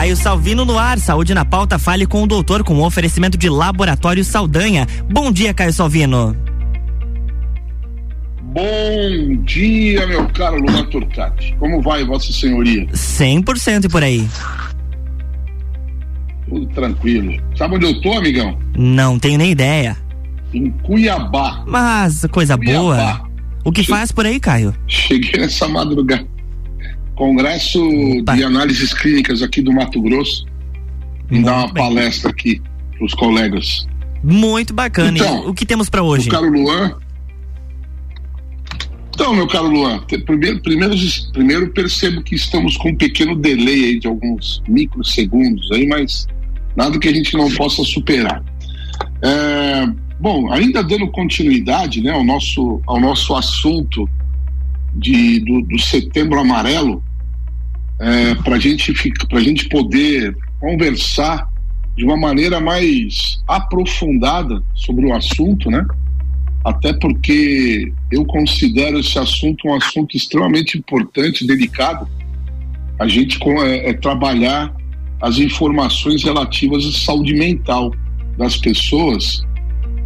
Caio 0.00 0.16
Salvino 0.16 0.64
no 0.64 0.78
ar, 0.78 0.98
saúde 0.98 1.34
na 1.34 1.44
pauta, 1.44 1.78
fale 1.78 2.06
com 2.06 2.22
o 2.22 2.26
doutor 2.26 2.64
com 2.64 2.80
oferecimento 2.80 3.36
de 3.36 3.50
Laboratório 3.50 4.24
Saldanha. 4.24 4.86
Bom 5.10 5.30
dia, 5.30 5.52
Caio 5.52 5.74
Salvino. 5.74 6.34
Bom 8.44 9.42
dia, 9.44 10.06
meu 10.06 10.26
caro 10.28 10.56
Luan 10.56 10.86
Turcati. 10.86 11.54
Como 11.58 11.82
vai, 11.82 12.02
Vossa 12.02 12.32
Senhoria? 12.32 12.86
100% 12.86 13.84
e 13.84 13.88
por 13.90 14.02
aí. 14.02 14.26
Tudo 16.48 16.66
tranquilo. 16.68 17.38
Sabe 17.54 17.74
onde 17.74 17.84
eu 17.84 18.00
tô, 18.00 18.14
amigão? 18.14 18.58
Não 18.74 19.18
tenho 19.18 19.36
nem 19.36 19.50
ideia. 19.50 19.98
Em 20.54 20.70
Cuiabá. 20.70 21.62
Mas 21.66 22.24
coisa 22.32 22.56
Cuiabá. 22.56 22.80
boa. 22.80 23.30
O 23.66 23.70
que 23.70 23.84
faz 23.84 24.10
por 24.10 24.24
aí, 24.24 24.40
Caio? 24.40 24.74
Cheguei 24.86 25.42
nessa 25.42 25.68
madrugada. 25.68 26.39
Congresso 27.20 27.78
de 28.34 28.42
Análises 28.42 28.94
Clínicas 28.94 29.42
aqui 29.42 29.60
do 29.60 29.70
Mato 29.70 30.00
Grosso. 30.00 30.46
E 31.30 31.42
dar 31.42 31.58
uma 31.58 31.66
bem. 31.66 31.84
palestra 31.84 32.30
aqui 32.30 32.62
pros 32.96 33.12
colegas. 33.12 33.86
Muito 34.24 34.72
bacana. 34.72 35.18
Então, 35.18 35.46
o 35.46 35.52
que 35.52 35.66
temos 35.66 35.90
para 35.90 36.02
hoje? 36.02 36.30
Meu 36.30 36.40
caro 36.40 36.50
Luan. 36.50 36.96
Então, 39.14 39.34
meu 39.34 39.46
caro 39.46 39.68
Luan, 39.68 40.02
primeiro, 40.24 40.62
primeiro, 40.62 40.94
primeiro 41.30 41.70
percebo 41.72 42.22
que 42.22 42.34
estamos 42.34 42.78
com 42.78 42.88
um 42.88 42.96
pequeno 42.96 43.36
delay 43.36 43.84
aí 43.84 43.98
de 43.98 44.06
alguns 44.08 44.62
microsegundos 44.66 45.70
aí, 45.72 45.86
mas 45.86 46.26
nada 46.74 46.98
que 46.98 47.06
a 47.06 47.12
gente 47.12 47.36
não 47.36 47.50
possa 47.50 47.84
superar. 47.84 48.42
É, 49.20 49.86
bom, 50.18 50.50
ainda 50.50 50.82
dando 50.82 51.06
continuidade 51.08 52.00
né, 52.00 52.12
ao, 52.12 52.24
nosso, 52.24 52.80
ao 52.86 52.98
nosso 52.98 53.34
assunto 53.34 54.08
de, 54.94 55.40
do, 55.40 55.60
do 55.60 55.78
setembro 55.78 56.40
amarelo, 56.40 57.04
é, 58.00 58.34
para 58.36 58.58
gente, 58.58 58.92
a 59.30 59.40
gente 59.40 59.68
poder 59.68 60.34
conversar 60.58 61.46
de 61.96 62.04
uma 62.04 62.16
maneira 62.16 62.58
mais 62.60 63.42
aprofundada 63.46 64.62
sobre 64.74 65.04
o 65.06 65.14
assunto, 65.14 65.70
né? 65.70 65.86
Até 66.64 66.94
porque 66.94 67.92
eu 68.10 68.24
considero 68.24 68.98
esse 68.98 69.18
assunto 69.18 69.68
um 69.68 69.74
assunto 69.74 70.16
extremamente 70.16 70.78
importante, 70.78 71.46
delicado. 71.46 72.08
A 72.98 73.06
gente 73.06 73.38
é, 73.64 73.90
é 73.90 73.92
trabalhar 73.92 74.74
as 75.20 75.38
informações 75.38 76.24
relativas 76.24 76.84
à 76.86 76.92
saúde 76.92 77.34
mental 77.34 77.94
das 78.38 78.56
pessoas, 78.56 79.42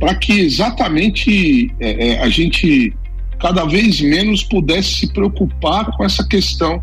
para 0.01 0.15
que 0.17 0.33
exatamente 0.33 1.73
é, 1.79 2.09
é, 2.09 2.23
a 2.23 2.29
gente 2.29 2.93
cada 3.39 3.65
vez 3.65 4.01
menos 4.01 4.43
pudesse 4.43 4.95
se 4.95 5.13
preocupar 5.13 5.87
com 5.97 6.05
essa 6.05 6.27
questão 6.27 6.83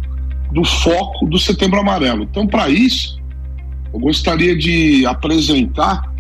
do 0.52 0.63
foco 0.63 1.25
do 1.27 1.39
Setembro 1.39 1.80
Amarelo. 1.80 2.23
Então, 2.23 2.45
para 2.45 2.69
isso, 2.69 3.19
eu 3.94 3.99
gostaria 3.99 4.55
de 4.55 5.05
apresentar 5.05 6.11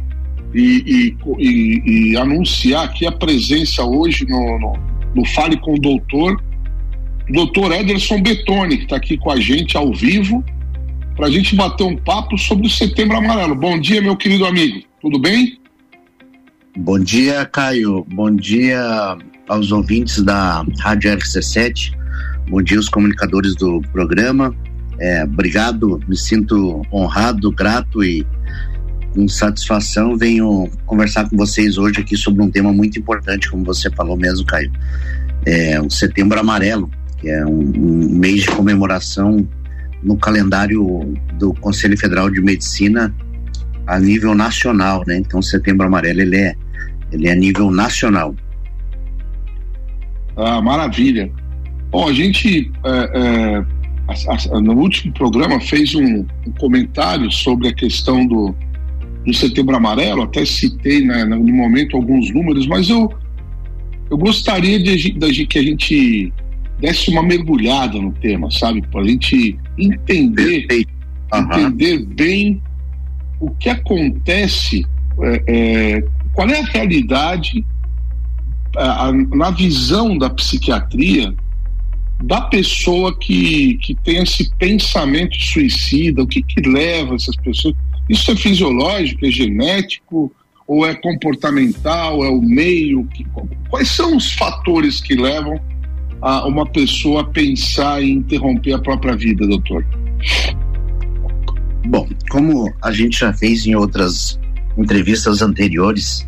e, 0.53 1.15
e, 1.17 1.17
e, 1.37 2.11
e, 2.11 2.17
anunciar 2.17 2.85
aqui 2.85 3.05
a 3.05 3.11
presença 3.11 3.83
hoje 3.83 4.25
no, 4.27 4.59
no, 4.59 4.73
no 5.15 5.25
Fale 5.25 5.57
com 5.57 5.73
o 5.73 5.79
Doutor, 5.79 6.41
doutor 7.29 7.71
Ederson 7.71 8.21
Betoni, 8.21 8.77
que 8.77 8.83
está 8.83 8.97
aqui 8.97 9.17
com 9.17 9.31
a 9.31 9.39
gente 9.39 9.77
ao 9.77 9.93
vivo 9.93 10.43
para 11.15 11.27
a 11.27 11.31
gente 11.31 11.55
bater 11.55 11.83
um 11.83 11.95
papo 11.95 12.37
sobre 12.37 12.67
o 12.67 12.69
Setembro 12.69 13.17
Amarelo. 13.17 13.55
Bom 13.55 13.79
dia, 13.79 14.01
meu 14.01 14.17
querido 14.17 14.45
amigo. 14.45 14.81
Tudo 15.01 15.19
bem? 15.19 15.57
Bom 16.75 16.99
dia, 16.99 17.45
Caio. 17.45 18.05
Bom 18.09 18.33
dia 18.35 19.17
aos 19.47 19.71
ouvintes 19.71 20.23
da 20.23 20.65
Rádio 20.79 21.15
RC7. 21.17 22.00
Bom 22.49 22.61
dia 22.61 22.77
aos 22.77 22.89
comunicadores 22.89 23.55
do 23.55 23.81
programa. 23.91 24.53
É, 24.99 25.23
obrigado, 25.23 25.99
me 26.07 26.17
sinto 26.17 26.81
honrado, 26.91 27.51
grato 27.51 28.03
e 28.03 28.25
com 29.13 29.27
satisfação 29.27 30.17
venho 30.17 30.69
conversar 30.85 31.29
com 31.29 31.35
vocês 31.35 31.77
hoje 31.77 32.01
aqui 32.01 32.15
sobre 32.15 32.43
um 32.43 32.49
tema 32.49 32.71
muito 32.71 32.99
importante, 32.99 33.49
como 33.49 33.63
você 33.63 33.89
falou 33.91 34.17
mesmo, 34.17 34.45
Caio. 34.45 34.71
É 35.45 35.81
o 35.81 35.89
Setembro 35.89 36.39
Amarelo, 36.39 36.89
que 37.19 37.29
é 37.29 37.45
um, 37.45 37.71
um 37.77 38.09
mês 38.09 38.41
de 38.43 38.51
comemoração 38.51 39.47
no 40.03 40.17
calendário 40.17 41.13
do 41.37 41.53
Conselho 41.55 41.97
Federal 41.97 42.29
de 42.29 42.41
Medicina 42.41 43.13
a 43.87 43.99
nível 43.99 44.35
nacional, 44.35 45.03
né? 45.07 45.17
Então, 45.17 45.41
Setembro 45.41 45.87
Amarelo 45.87 46.21
ele 46.21 46.37
é 46.37 46.55
ele 47.11 47.27
é 47.27 47.33
a 47.33 47.35
nível 47.35 47.69
nacional. 47.69 48.33
Ah, 50.35 50.61
maravilha. 50.61 51.29
Bom, 51.91 52.07
a 52.07 52.13
gente 52.13 52.71
é, 52.85 53.65
é, 54.49 54.61
no 54.61 54.73
último 54.73 55.13
programa 55.13 55.59
fez 55.59 55.93
um, 55.93 56.25
um, 56.47 56.51
comentário 56.57 57.29
sobre 57.29 57.67
a 57.67 57.73
questão 57.73 58.25
do, 58.25 58.55
do 59.25 59.33
Setembro 59.33 59.75
Amarelo. 59.75 60.21
Até 60.23 60.45
citei 60.45 61.01
né, 61.01 61.25
no 61.25 61.37
momento 61.53 61.97
alguns 61.97 62.31
números, 62.31 62.65
mas 62.65 62.89
eu 62.89 63.11
eu 64.09 64.17
gostaria 64.17 64.77
de, 64.77 65.11
de 65.11 65.45
que 65.47 65.57
a 65.57 65.63
gente 65.63 66.33
desse 66.79 67.09
uma 67.11 67.23
mergulhada 67.23 67.97
no 67.99 68.11
tema, 68.11 68.51
sabe? 68.51 68.81
Para 68.87 69.01
a 69.01 69.07
gente 69.07 69.57
entender, 69.77 70.67
uhum. 71.33 71.39
entender 71.39 72.05
bem 72.05 72.61
o 73.39 73.49
que 73.51 73.69
acontece, 73.69 74.85
é, 75.21 75.43
é, 75.47 76.03
qual 76.33 76.49
é 76.49 76.59
a 76.59 76.65
realidade 76.65 77.65
a, 78.75 79.07
a, 79.07 79.13
na 79.13 79.51
visão 79.51 80.17
da 80.17 80.29
psiquiatria 80.29 81.33
da 82.23 82.41
pessoa 82.41 83.17
que, 83.17 83.75
que 83.77 83.95
tem 84.03 84.21
esse 84.23 84.49
pensamento 84.57 85.35
suicida, 85.39 86.21
o 86.21 86.27
que, 86.27 86.41
que 86.41 86.61
leva 86.61 87.15
essas 87.15 87.35
pessoas. 87.37 87.75
Isso 88.09 88.31
é 88.31 88.35
fisiológico, 88.35 89.25
é 89.25 89.31
genético, 89.31 90.31
ou 90.67 90.85
é 90.85 90.93
comportamental, 90.95 92.23
é 92.23 92.29
o 92.29 92.41
meio? 92.41 93.05
Que, 93.07 93.25
quais 93.69 93.89
são 93.89 94.15
os 94.15 94.33
fatores 94.33 95.01
que 95.01 95.15
levam 95.15 95.59
a 96.21 96.45
uma 96.47 96.65
pessoa 96.65 97.27
pensar 97.27 98.01
em 98.01 98.13
interromper 98.13 98.73
a 98.73 98.79
própria 98.79 99.15
vida, 99.15 99.47
doutor? 99.47 99.85
Bom, 101.85 102.07
como 102.29 102.71
a 102.81 102.91
gente 102.91 103.19
já 103.19 103.33
fez 103.33 103.65
em 103.65 103.75
outras 103.75 104.39
entrevistas 104.77 105.41
anteriores, 105.41 106.27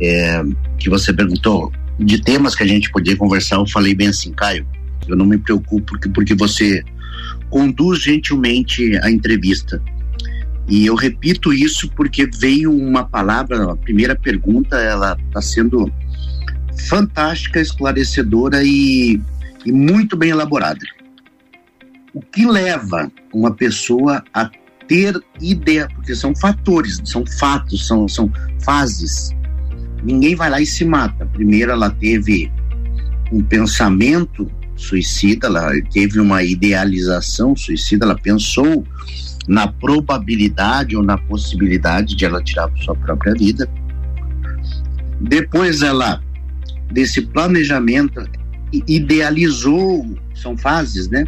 é, 0.00 0.42
que 0.78 0.88
você 0.88 1.12
perguntou 1.12 1.72
de 1.98 2.22
temas 2.22 2.54
que 2.54 2.62
a 2.62 2.66
gente 2.66 2.90
podia 2.90 3.16
conversar, 3.16 3.56
eu 3.56 3.66
falei 3.66 3.94
bem 3.94 4.08
assim, 4.08 4.32
Caio, 4.32 4.66
eu 5.08 5.16
não 5.16 5.26
me 5.26 5.38
preocupo 5.38 5.82
porque, 5.86 6.08
porque 6.08 6.34
você 6.34 6.82
conduz 7.50 8.00
gentilmente 8.00 8.96
a 9.02 9.10
entrevista. 9.10 9.82
E 10.68 10.86
eu 10.86 10.94
repito 10.94 11.52
isso 11.52 11.90
porque 11.90 12.26
veio 12.26 12.72
uma 12.72 13.04
palavra, 13.04 13.72
a 13.72 13.76
primeira 13.76 14.14
pergunta, 14.14 14.76
ela 14.76 15.18
está 15.26 15.42
sendo 15.42 15.92
fantástica, 16.88 17.60
esclarecedora 17.60 18.62
e, 18.64 19.20
e 19.66 19.72
muito 19.72 20.16
bem 20.16 20.30
elaborada. 20.30 20.80
O 22.14 22.20
que 22.20 22.46
leva 22.46 23.10
uma 23.32 23.52
pessoa 23.54 24.22
a 24.32 24.50
ter 24.86 25.14
ideia, 25.40 25.88
porque 25.94 26.14
são 26.14 26.34
fatores, 26.36 27.00
são 27.04 27.24
fatos, 27.38 27.86
são, 27.86 28.06
são 28.06 28.30
fases. 28.62 29.30
Ninguém 30.02 30.34
vai 30.34 30.50
lá 30.50 30.60
e 30.60 30.66
se 30.66 30.84
mata. 30.84 31.26
Primeiro 31.26 31.72
ela 31.72 31.90
teve 31.90 32.50
um 33.32 33.42
pensamento 33.42 34.50
suicida, 34.76 35.46
ela 35.46 35.70
teve 35.92 36.18
uma 36.20 36.42
idealização 36.42 37.54
suicida, 37.56 38.04
ela 38.04 38.16
pensou 38.16 38.84
na 39.46 39.66
probabilidade 39.66 40.96
ou 40.96 41.02
na 41.02 41.18
possibilidade 41.18 42.14
de 42.14 42.24
ela 42.24 42.42
tirar 42.42 42.70
sua 42.76 42.94
própria 42.94 43.34
vida. 43.34 43.68
Depois 45.20 45.82
ela 45.82 46.22
desse 46.92 47.22
planejamento, 47.22 48.22
idealizou, 48.86 50.06
são 50.34 50.56
fases, 50.56 51.08
né? 51.08 51.24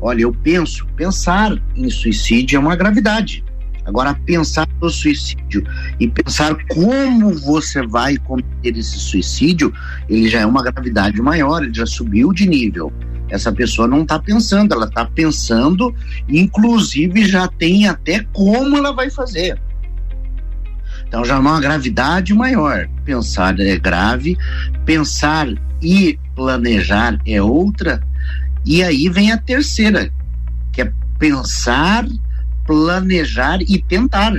Olha, 0.00 0.22
eu 0.22 0.32
penso, 0.32 0.86
pensar 0.96 1.58
em 1.76 1.88
suicídio 1.90 2.56
é 2.56 2.60
uma 2.60 2.76
gravidade. 2.76 3.44
Agora, 3.84 4.14
pensar 4.14 4.66
no 4.80 4.88
suicídio 4.88 5.62
e 6.00 6.08
pensar 6.08 6.56
como 6.68 7.34
você 7.34 7.86
vai 7.86 8.16
cometer 8.16 8.76
esse 8.78 8.98
suicídio, 8.98 9.72
ele 10.08 10.28
já 10.28 10.40
é 10.40 10.46
uma 10.46 10.62
gravidade 10.62 11.20
maior, 11.20 11.62
ele 11.62 11.74
já 11.74 11.86
subiu 11.86 12.32
de 12.32 12.46
nível. 12.46 12.92
Essa 13.28 13.52
pessoa 13.52 13.88
não 13.88 14.02
está 14.02 14.18
pensando, 14.18 14.72
ela 14.74 14.86
está 14.86 15.04
pensando, 15.04 15.94
inclusive 16.28 17.26
já 17.26 17.48
tem 17.48 17.86
até 17.88 18.20
como 18.32 18.76
ela 18.76 18.92
vai 18.92 19.10
fazer. 19.10 19.58
Então 21.06 21.24
já 21.24 21.36
é 21.36 21.38
uma 21.38 21.60
gravidade 21.60 22.34
maior. 22.34 22.88
Pensar 23.04 23.58
é 23.60 23.76
grave, 23.78 24.36
pensar 24.84 25.46
e 25.82 26.18
planejar 26.34 27.18
é 27.26 27.40
outra. 27.40 28.02
E 28.64 28.82
aí 28.82 29.08
vem 29.08 29.30
a 29.30 29.38
terceira, 29.38 30.10
que 30.72 30.82
é 30.82 30.92
pensar, 31.18 32.06
planejar 32.66 33.60
e 33.62 33.82
tentar. 33.82 34.32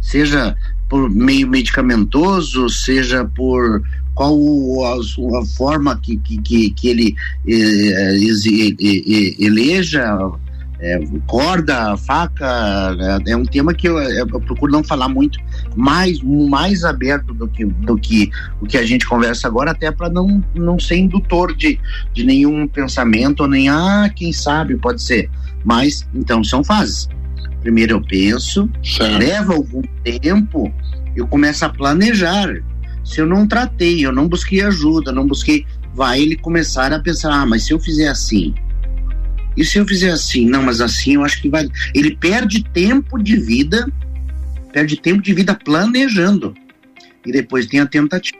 Seja 0.00 0.56
por 0.88 1.08
meio 1.08 1.48
medicamentoso, 1.48 2.68
seja 2.68 3.24
por 3.24 3.82
qual 4.14 4.36
a, 4.84 5.46
forma 5.56 5.98
que, 5.98 6.18
que, 6.18 6.70
que, 6.70 6.88
ele 6.88 7.16
eh, 7.46 8.16
eleja 9.38 10.04
é, 10.82 10.98
corda, 11.28 11.96
faca, 11.96 12.44
é, 13.26 13.30
é, 13.30 13.36
um 13.36 13.44
tema 13.44 13.72
que 13.72 13.88
eu, 13.88 13.98
eu, 14.00 14.26
procuro 14.26 14.72
não 14.72 14.82
falar 14.82 15.08
muito, 15.08 15.38
mais, 15.76 16.20
mais 16.20 16.82
aberto 16.82 17.32
do 17.32 17.46
que, 17.46 17.64
do 17.64 17.96
que 17.96 18.30
o 18.60 18.66
que 18.66 18.76
a 18.76 18.84
gente 18.84 19.06
conversa 19.06 19.46
agora, 19.46 19.70
até 19.70 19.92
para 19.92 20.10
não, 20.10 20.42
não 20.54 20.80
ser 20.80 20.96
indutor 20.96 21.54
de, 21.54 21.78
de 22.12 22.24
nenhum 22.24 22.66
pensamento, 22.66 23.46
nem, 23.46 23.68
ah, 23.68 24.10
quem 24.14 24.32
sabe, 24.32 24.76
pode 24.76 25.00
ser. 25.00 25.30
Mas, 25.64 26.06
então, 26.14 26.42
são 26.42 26.62
fases. 26.64 27.08
Primeiro 27.60 27.94
eu 27.94 28.02
penso, 28.02 28.68
certo. 28.82 29.18
leva 29.18 29.54
algum 29.54 29.82
tempo, 30.02 30.72
eu 31.14 31.26
começo 31.26 31.64
a 31.64 31.68
planejar. 31.68 32.48
Se 33.04 33.20
eu 33.20 33.26
não 33.26 33.46
tratei, 33.46 34.04
eu 34.04 34.12
não 34.12 34.28
busquei 34.28 34.62
ajuda, 34.62 35.12
não 35.12 35.26
busquei, 35.26 35.64
vai 35.94 36.20
ele 36.20 36.36
começar 36.36 36.92
a 36.92 36.98
pensar, 36.98 37.32
ah, 37.32 37.46
mas 37.46 37.64
se 37.64 37.72
eu 37.72 37.78
fizer 37.78 38.08
assim, 38.08 38.54
e 39.56 39.64
se 39.64 39.78
eu 39.78 39.86
fizer 39.86 40.10
assim? 40.10 40.48
Não, 40.48 40.62
mas 40.62 40.80
assim 40.80 41.14
eu 41.14 41.24
acho 41.24 41.40
que 41.40 41.48
vai. 41.48 41.68
Ele 41.94 42.16
perde 42.16 42.64
tempo 42.64 43.22
de 43.22 43.36
vida, 43.36 43.86
perde 44.72 44.96
tempo 44.96 45.22
de 45.22 45.34
vida 45.34 45.54
planejando. 45.54 46.54
E 47.24 47.32
depois 47.32 47.66
tem 47.66 47.80
a 47.80 47.86
tentativa. 47.86 48.38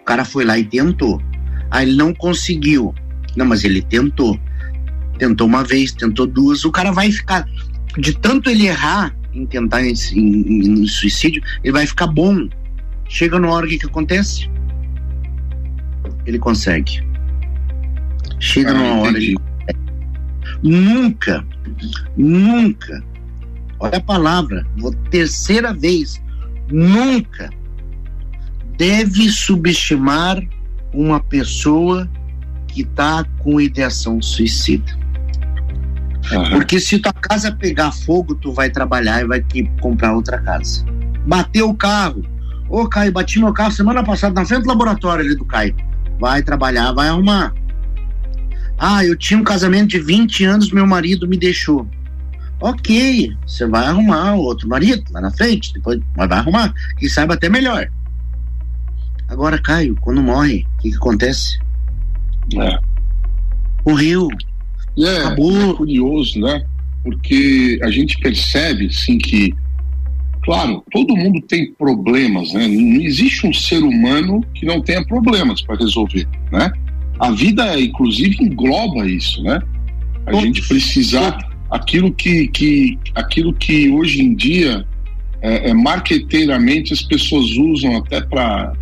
O 0.00 0.04
cara 0.04 0.24
foi 0.24 0.44
lá 0.44 0.58
e 0.58 0.64
tentou. 0.64 1.22
Aí 1.70 1.88
ele 1.88 1.96
não 1.96 2.12
conseguiu. 2.12 2.94
Não, 3.36 3.46
mas 3.46 3.64
ele 3.64 3.80
tentou. 3.80 4.38
Tentou 5.18 5.46
uma 5.46 5.62
vez, 5.62 5.92
tentou 5.92 6.26
duas. 6.26 6.64
O 6.64 6.72
cara 6.72 6.92
vai 6.92 7.10
ficar. 7.10 7.48
De 7.98 8.12
tanto 8.12 8.50
ele 8.50 8.66
errar 8.66 9.14
em 9.32 9.46
tentar 9.46 9.82
em, 9.82 9.92
em, 10.12 10.82
em 10.82 10.86
suicídio, 10.86 11.42
ele 11.62 11.72
vai 11.72 11.86
ficar 11.86 12.06
bom. 12.06 12.48
Chega 13.08 13.38
na 13.38 13.50
hora, 13.50 13.66
que, 13.66 13.78
que 13.78 13.86
acontece? 13.86 14.50
Ele 16.26 16.38
consegue. 16.38 17.04
Chega 18.38 18.70
ah, 18.70 18.74
numa 18.74 19.00
hora. 19.00 19.16
Ele 19.16 19.36
Nunca, 20.62 21.44
nunca, 22.16 23.04
olha 23.78 23.98
a 23.98 24.00
palavra, 24.00 24.66
vou 24.78 24.94
terceira 25.10 25.74
vez, 25.74 26.22
nunca 26.72 27.50
deve 28.78 29.28
subestimar 29.28 30.42
uma 30.90 31.20
pessoa 31.20 32.10
que 32.66 32.80
está 32.80 33.24
com 33.40 33.60
ideação 33.60 34.22
suicida. 34.22 35.03
Uhum. 36.32 36.50
Porque 36.50 36.80
se 36.80 36.98
tua 36.98 37.12
casa 37.12 37.52
pegar 37.52 37.92
fogo, 37.92 38.34
tu 38.34 38.52
vai 38.52 38.70
trabalhar 38.70 39.22
e 39.22 39.26
vai 39.26 39.40
ter 39.40 39.64
que 39.64 39.80
comprar 39.80 40.14
outra 40.14 40.38
casa. 40.38 40.84
Bateu 41.26 41.68
o 41.68 41.74
carro. 41.74 42.24
Ô, 42.68 42.88
Caio, 42.88 43.12
bati 43.12 43.38
meu 43.38 43.52
carro 43.52 43.70
semana 43.70 44.02
passada 44.02 44.34
na 44.34 44.46
frente 44.46 44.62
do 44.62 44.68
laboratório 44.68 45.24
ali 45.24 45.34
do 45.34 45.44
Caio. 45.44 45.76
Vai 46.18 46.42
trabalhar, 46.42 46.92
vai 46.92 47.08
arrumar. 47.08 47.52
Ah, 48.78 49.04
eu 49.04 49.16
tinha 49.16 49.38
um 49.38 49.44
casamento 49.44 49.90
de 49.90 50.00
20 50.00 50.44
anos, 50.44 50.72
meu 50.72 50.86
marido 50.86 51.28
me 51.28 51.36
deixou. 51.36 51.86
Ok, 52.60 53.36
você 53.46 53.66
vai 53.66 53.86
arrumar 53.86 54.34
outro 54.34 54.68
marido 54.68 55.04
lá 55.12 55.20
na 55.20 55.30
frente, 55.30 55.72
depois 55.74 56.00
vai 56.16 56.26
arrumar, 56.30 56.72
quem 56.96 57.08
saiba 57.08 57.34
até 57.34 57.48
melhor. 57.48 57.88
Agora, 59.28 59.60
Caio, 59.60 59.96
quando 60.00 60.22
morre, 60.22 60.66
o 60.78 60.82
que, 60.82 60.90
que 60.90 60.96
acontece? 60.96 61.58
É. 62.56 62.78
Morreu. 63.86 64.28
É, 64.98 65.16
Acabou. 65.18 65.70
É 65.70 65.74
curioso, 65.74 66.40
né? 66.40 66.64
Porque 67.02 67.78
a 67.82 67.90
gente 67.90 68.18
percebe, 68.18 68.86
assim, 68.86 69.18
que, 69.18 69.52
claro, 70.42 70.82
todo 70.90 71.16
mundo 71.16 71.40
tem 71.42 71.72
problemas, 71.74 72.52
né? 72.52 72.66
Não 72.66 73.00
existe 73.00 73.46
um 73.46 73.52
ser 73.52 73.82
humano 73.82 74.44
que 74.54 74.64
não 74.64 74.80
tenha 74.80 75.04
problemas 75.04 75.60
para 75.62 75.76
resolver, 75.76 76.26
né? 76.50 76.72
A 77.18 77.30
vida, 77.30 77.78
inclusive, 77.80 78.36
engloba 78.40 79.06
isso, 79.06 79.42
né? 79.42 79.60
A 80.26 80.30
Todos. 80.30 80.46
gente 80.46 80.66
precisar 80.66 81.38
aquilo 81.70 82.12
que, 82.12 82.48
que, 82.48 82.98
aquilo 83.14 83.52
que 83.52 83.90
hoje 83.90 84.22
em 84.22 84.34
dia 84.34 84.86
é, 85.42 85.70
é, 85.70 85.74
marqueteiramente 85.74 86.94
as 86.94 87.02
pessoas 87.02 87.50
usam 87.58 87.98
até 87.98 88.22
para 88.22 88.72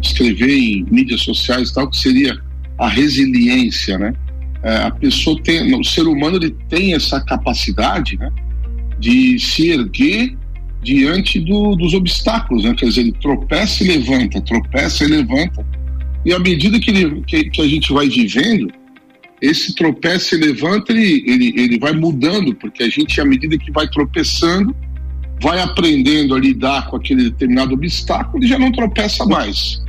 escrever 0.00 0.56
em 0.56 0.86
mídias 0.88 1.22
sociais 1.22 1.72
tal 1.72 1.90
que 1.90 1.96
seria 1.96 2.38
a 2.78 2.88
resiliência, 2.88 3.98
né? 3.98 4.14
É, 4.66 4.76
a 4.84 4.90
pessoa 4.90 5.40
tem, 5.42 5.74
o 5.78 5.84
ser 5.84 6.06
humano 6.06 6.36
ele 6.36 6.50
tem 6.68 6.94
essa 6.94 7.20
capacidade, 7.20 8.16
né? 8.18 8.30
De 8.98 9.38
se 9.38 9.70
erguer 9.70 10.36
diante 10.82 11.38
do, 11.40 11.76
dos 11.76 11.94
obstáculos, 11.94 12.64
né? 12.64 12.74
Quer 12.74 12.86
dizer, 12.86 13.00
ele 13.02 13.12
tropeça 13.12 13.84
e 13.84 13.86
levanta, 13.86 14.40
tropeça 14.40 15.04
e 15.04 15.08
levanta 15.08 15.64
e 16.26 16.32
à 16.32 16.40
medida 16.40 16.80
que, 16.80 16.90
ele, 16.90 17.22
que, 17.22 17.44
que 17.50 17.62
a 17.62 17.68
gente 17.68 17.92
vai 17.92 18.08
vivendo, 18.08 18.68
esse 19.40 19.72
tropeço 19.76 20.34
e 20.34 20.38
levanta, 20.38 20.92
ele, 20.92 21.22
ele, 21.24 21.54
ele 21.56 21.78
vai 21.78 21.92
mudando, 21.92 22.52
porque 22.56 22.82
a 22.82 22.88
gente, 22.88 23.20
à 23.20 23.24
medida 23.24 23.56
que 23.56 23.70
vai 23.70 23.86
tropeçando, 23.88 24.74
vai 25.40 25.60
aprendendo 25.60 26.34
a 26.34 26.40
lidar 26.40 26.90
com 26.90 26.96
aquele 26.96 27.30
determinado 27.30 27.74
obstáculo 27.74 28.42
e 28.42 28.48
já 28.48 28.58
não 28.58 28.72
tropeça 28.72 29.24
mais. 29.24 29.80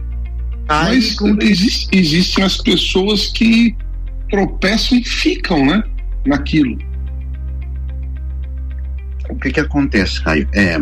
Ai, 0.70 0.98
Mas 0.98 1.18
existe, 1.42 1.88
existem 1.92 2.44
as 2.44 2.58
pessoas 2.58 3.28
que 3.28 3.76
tropeçam 4.30 4.98
e 4.98 5.04
ficam, 5.04 5.66
né? 5.66 5.84
Naquilo. 6.26 6.78
O 9.30 9.36
que 9.36 9.52
que 9.52 9.60
acontece, 9.60 10.22
Caio? 10.24 10.48
É, 10.54 10.80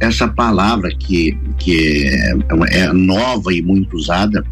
essa 0.00 0.28
palavra 0.28 0.90
que, 0.90 1.38
que 1.58 2.06
é, 2.06 2.32
é 2.70 2.92
nova 2.92 3.52
e 3.52 3.62
muito 3.62 3.96
usada, 3.96 4.44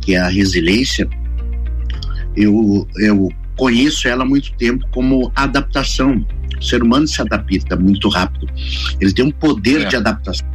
que 0.00 0.14
é 0.14 0.18
a 0.18 0.28
resiliência, 0.28 1.08
eu, 2.36 2.86
eu 2.98 3.28
conheço 3.56 4.08
ela 4.08 4.22
há 4.22 4.26
muito 4.26 4.52
tempo 4.54 4.86
como 4.90 5.32
adaptação. 5.34 6.24
O 6.58 6.62
ser 6.62 6.82
humano 6.82 7.06
se 7.06 7.20
adapta 7.20 7.76
muito 7.76 8.08
rápido. 8.08 8.48
Ele 9.00 9.12
tem 9.12 9.24
um 9.24 9.30
poder 9.30 9.82
é. 9.82 9.84
de 9.86 9.96
adaptação. 9.96 10.46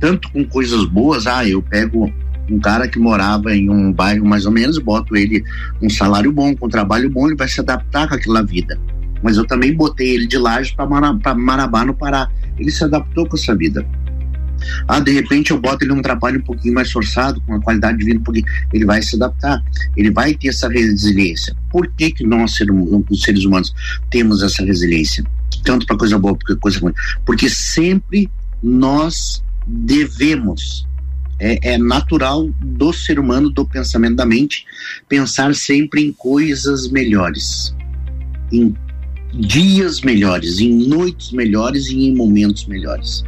Tanto 0.00 0.30
com 0.30 0.44
coisas 0.44 0.84
boas, 0.86 1.26
ah, 1.26 1.46
eu 1.46 1.62
pego 1.62 2.12
um 2.50 2.58
cara 2.58 2.88
que 2.88 2.98
morava 2.98 3.54
em 3.54 3.70
um 3.70 3.92
bairro 3.92 4.26
mais 4.26 4.46
ou 4.46 4.52
menos, 4.52 4.78
boto 4.78 5.16
ele 5.16 5.42
um 5.80 5.88
salário 5.88 6.32
bom, 6.32 6.54
com 6.54 6.66
um 6.66 6.70
trabalho 6.70 7.10
bom, 7.10 7.26
ele 7.26 7.36
vai 7.36 7.48
se 7.48 7.60
adaptar 7.60 8.08
com 8.08 8.14
aquela 8.14 8.42
vida. 8.42 8.78
Mas 9.22 9.36
eu 9.36 9.46
também 9.46 9.74
botei 9.74 10.14
ele 10.14 10.26
de 10.26 10.36
laje 10.36 10.74
para 10.74 11.34
Marabá, 11.34 11.84
no 11.84 11.94
Pará 11.94 12.28
ele 12.58 12.70
se 12.70 12.84
adaptou 12.84 13.26
com 13.26 13.36
essa 13.36 13.54
vida. 13.54 13.84
Ah, 14.86 15.00
de 15.00 15.12
repente 15.12 15.50
eu 15.50 15.60
boto 15.60 15.84
ele 15.84 15.92
num 15.92 16.02
trabalho 16.02 16.38
um 16.38 16.42
pouquinho 16.42 16.74
mais 16.74 16.90
forçado, 16.90 17.40
com 17.40 17.52
uma 17.52 17.60
qualidade 17.60 17.98
de 17.98 18.04
vida 18.04 18.20
um 18.20 18.22
pouquinho. 18.22 18.46
Ele 18.72 18.84
vai 18.84 19.02
se 19.02 19.16
adaptar, 19.16 19.62
ele 19.96 20.10
vai 20.10 20.34
ter 20.34 20.48
essa 20.48 20.68
resiliência. 20.68 21.54
Por 21.70 21.86
que, 21.88 22.10
que 22.10 22.26
nós, 22.26 22.58
os 23.10 23.22
seres 23.22 23.44
humanos, 23.44 23.74
temos 24.10 24.42
essa 24.42 24.64
resiliência? 24.64 25.24
Tanto 25.64 25.86
para 25.86 25.96
coisa 25.96 26.18
boa, 26.18 26.36
porque 26.36 26.54
coisa 26.56 26.78
ruim. 26.78 26.92
Porque 27.24 27.48
sempre 27.48 28.30
nós 28.62 29.42
devemos. 29.66 30.86
É, 31.38 31.74
é 31.74 31.78
natural 31.78 32.48
do 32.62 32.92
ser 32.92 33.18
humano, 33.18 33.50
do 33.50 33.64
pensamento 33.64 34.16
da 34.16 34.26
mente, 34.26 34.64
pensar 35.08 35.54
sempre 35.54 36.02
em 36.02 36.12
coisas 36.12 36.88
melhores, 36.88 37.74
em 38.52 38.74
dias 39.32 40.00
melhores, 40.00 40.60
em 40.60 40.86
noites 40.86 41.32
melhores 41.32 41.88
e 41.88 42.04
em 42.06 42.14
momentos 42.14 42.66
melhores. 42.66 43.24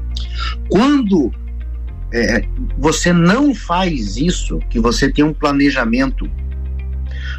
Quando 0.69 1.33
é, 2.13 2.47
você 2.79 3.13
não 3.13 3.55
faz 3.55 4.17
isso, 4.17 4.59
que 4.71 4.79
você 4.79 5.11
tem 5.11 5.25
um 5.25 5.35
planejamento, 5.35 6.31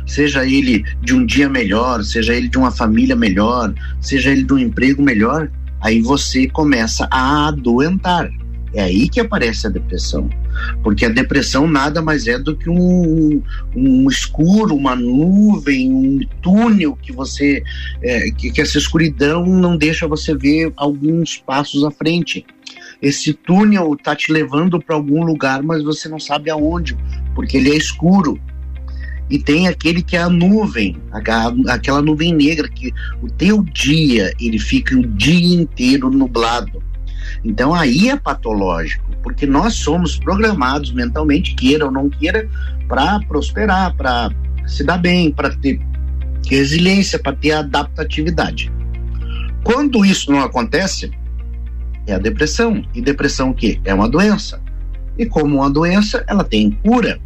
seja 0.06 0.46
ele 0.46 0.84
de 1.02 1.14
um 1.14 1.26
dia 1.26 1.50
melhor, 1.50 2.04
seja 2.04 2.34
ele 2.34 2.48
de 2.48 2.58
uma 2.58 2.72
família 2.72 3.16
melhor, 3.16 3.74
seja 4.02 4.32
ele 4.32 4.44
de 4.44 4.54
um 4.54 4.60
emprego 4.60 5.02
melhor, 5.02 5.50
aí 5.82 6.02
você 6.02 6.48
começa 6.48 7.08
a 7.10 7.48
adoentar. 7.48 8.30
É 8.74 8.84
aí 8.84 9.08
que 9.08 9.20
aparece 9.20 9.68
a 9.68 9.70
depressão. 9.70 10.30
Porque 10.84 11.06
a 11.06 11.10
depressão 11.10 11.68
nada 11.68 12.02
mais 12.02 12.28
é 12.28 12.38
do 12.38 12.56
que 12.56 12.70
um, 12.70 13.42
um 13.76 14.10
escuro, 14.10 14.76
uma 14.76 14.96
nuvem, 14.96 15.92
um 15.92 16.20
túnel 16.42 16.98
que 17.02 17.12
você. 17.12 17.64
É, 18.02 18.32
que, 18.32 18.52
que 18.52 18.62
essa 18.62 18.78
escuridão 18.78 19.46
não 19.46 19.78
deixa 19.78 20.08
você 20.08 20.36
ver 20.36 20.72
alguns 20.76 21.38
passos 21.38 21.84
à 21.84 21.92
frente. 21.92 22.46
Esse 23.02 23.34
túnel 23.34 23.94
está 23.94 24.16
te 24.16 24.32
levando 24.32 24.82
para 24.82 24.96
algum 24.96 25.24
lugar, 25.24 25.62
mas 25.62 25.84
você 25.84 26.10
não 26.10 26.20
sabe 26.20 26.50
aonde, 26.50 26.98
porque 27.36 27.58
ele 27.58 27.72
é 27.72 27.76
escuro. 27.76 28.40
E 29.30 29.38
tem 29.38 29.68
aquele 29.68 30.02
que 30.02 30.16
é 30.16 30.22
a 30.22 30.30
nuvem, 30.30 30.98
aquela 31.68 32.02
nuvem 32.02 32.34
negra 32.34 32.70
que 32.70 32.94
o 33.22 33.30
teu 33.30 33.62
dia 33.62 34.34
ele 34.40 34.58
fica 34.58 34.96
o 34.96 35.06
dia 35.06 35.62
inteiro 35.62 36.10
nublado. 36.10 36.82
Então 37.44 37.74
aí 37.74 38.10
é 38.10 38.18
patológico, 38.18 39.06
porque 39.24 39.46
nós 39.46 39.76
somos 39.76 40.18
programados 40.18 40.92
mentalmente, 40.92 41.56
queira 41.56 41.86
ou 41.86 41.92
não 41.92 42.10
queira, 42.10 42.50
para 42.88 43.20
prosperar, 43.28 43.96
para 43.96 44.32
se 44.66 44.84
dar 44.84 44.98
bem, 44.98 45.32
para 45.32 45.50
ter 45.56 45.80
resiliência, 46.48 47.20
para 47.20 47.34
ter 47.34 47.52
adaptatividade. 47.52 48.72
Quando 49.64 50.06
isso 50.06 50.32
não 50.32 50.42
acontece, 50.42 51.12
é 52.06 52.14
a 52.14 52.20
depressão. 52.20 52.84
E 52.94 53.02
depressão 53.02 53.50
o 53.50 53.54
quê? 53.54 53.80
É 53.84 53.94
uma 53.94 54.08
doença. 54.08 54.62
E 55.18 55.26
como 55.26 55.58
uma 55.58 55.70
doença, 55.70 56.24
ela 56.28 56.44
tem 56.44 56.72
cura. 56.72 57.20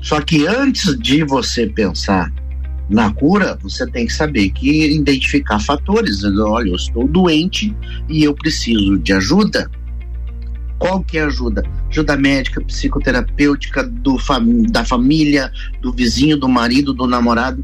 Só 0.00 0.20
que 0.20 0.46
antes 0.46 0.96
de 0.98 1.24
você 1.24 1.66
pensar 1.66 2.32
Na 2.90 3.12
cura, 3.14 3.56
você 3.62 3.86
tem 3.86 4.04
que 4.04 4.12
saber 4.12 4.50
que 4.50 4.92
identificar 4.92 5.60
fatores. 5.60 6.24
Olha, 6.24 6.70
eu 6.70 6.74
estou 6.74 7.06
doente 7.06 7.74
e 8.08 8.24
eu 8.24 8.34
preciso 8.34 8.98
de 8.98 9.12
ajuda. 9.12 9.70
Qual 10.76 11.00
que 11.04 11.16
é 11.16 11.22
a 11.22 11.26
ajuda? 11.28 11.62
Ajuda 11.88 12.16
médica, 12.16 12.60
psicoterapêutica, 12.60 13.84
do 13.84 14.18
fam 14.18 14.62
da 14.62 14.84
família, 14.84 15.52
do 15.80 15.92
vizinho, 15.92 16.36
do 16.36 16.48
marido, 16.48 16.92
do 16.92 17.06
namorado. 17.06 17.62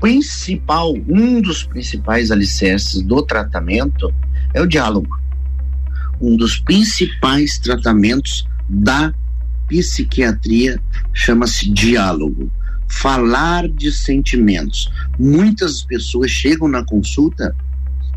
Principal, 0.00 0.94
um 1.08 1.40
dos 1.40 1.64
principais 1.64 2.30
alicerces 2.30 3.02
do 3.02 3.22
tratamento 3.22 4.14
é 4.54 4.62
o 4.62 4.66
diálogo. 4.66 5.18
Um 6.20 6.36
dos 6.36 6.56
principais 6.56 7.58
tratamentos 7.58 8.46
da 8.68 9.12
psiquiatria 9.66 10.80
chama-se 11.12 11.68
diálogo. 11.70 12.48
Falar 12.90 13.68
de 13.68 13.92
sentimentos. 13.92 14.90
Muitas 15.18 15.82
pessoas 15.82 16.30
chegam 16.30 16.68
na 16.68 16.84
consulta 16.84 17.54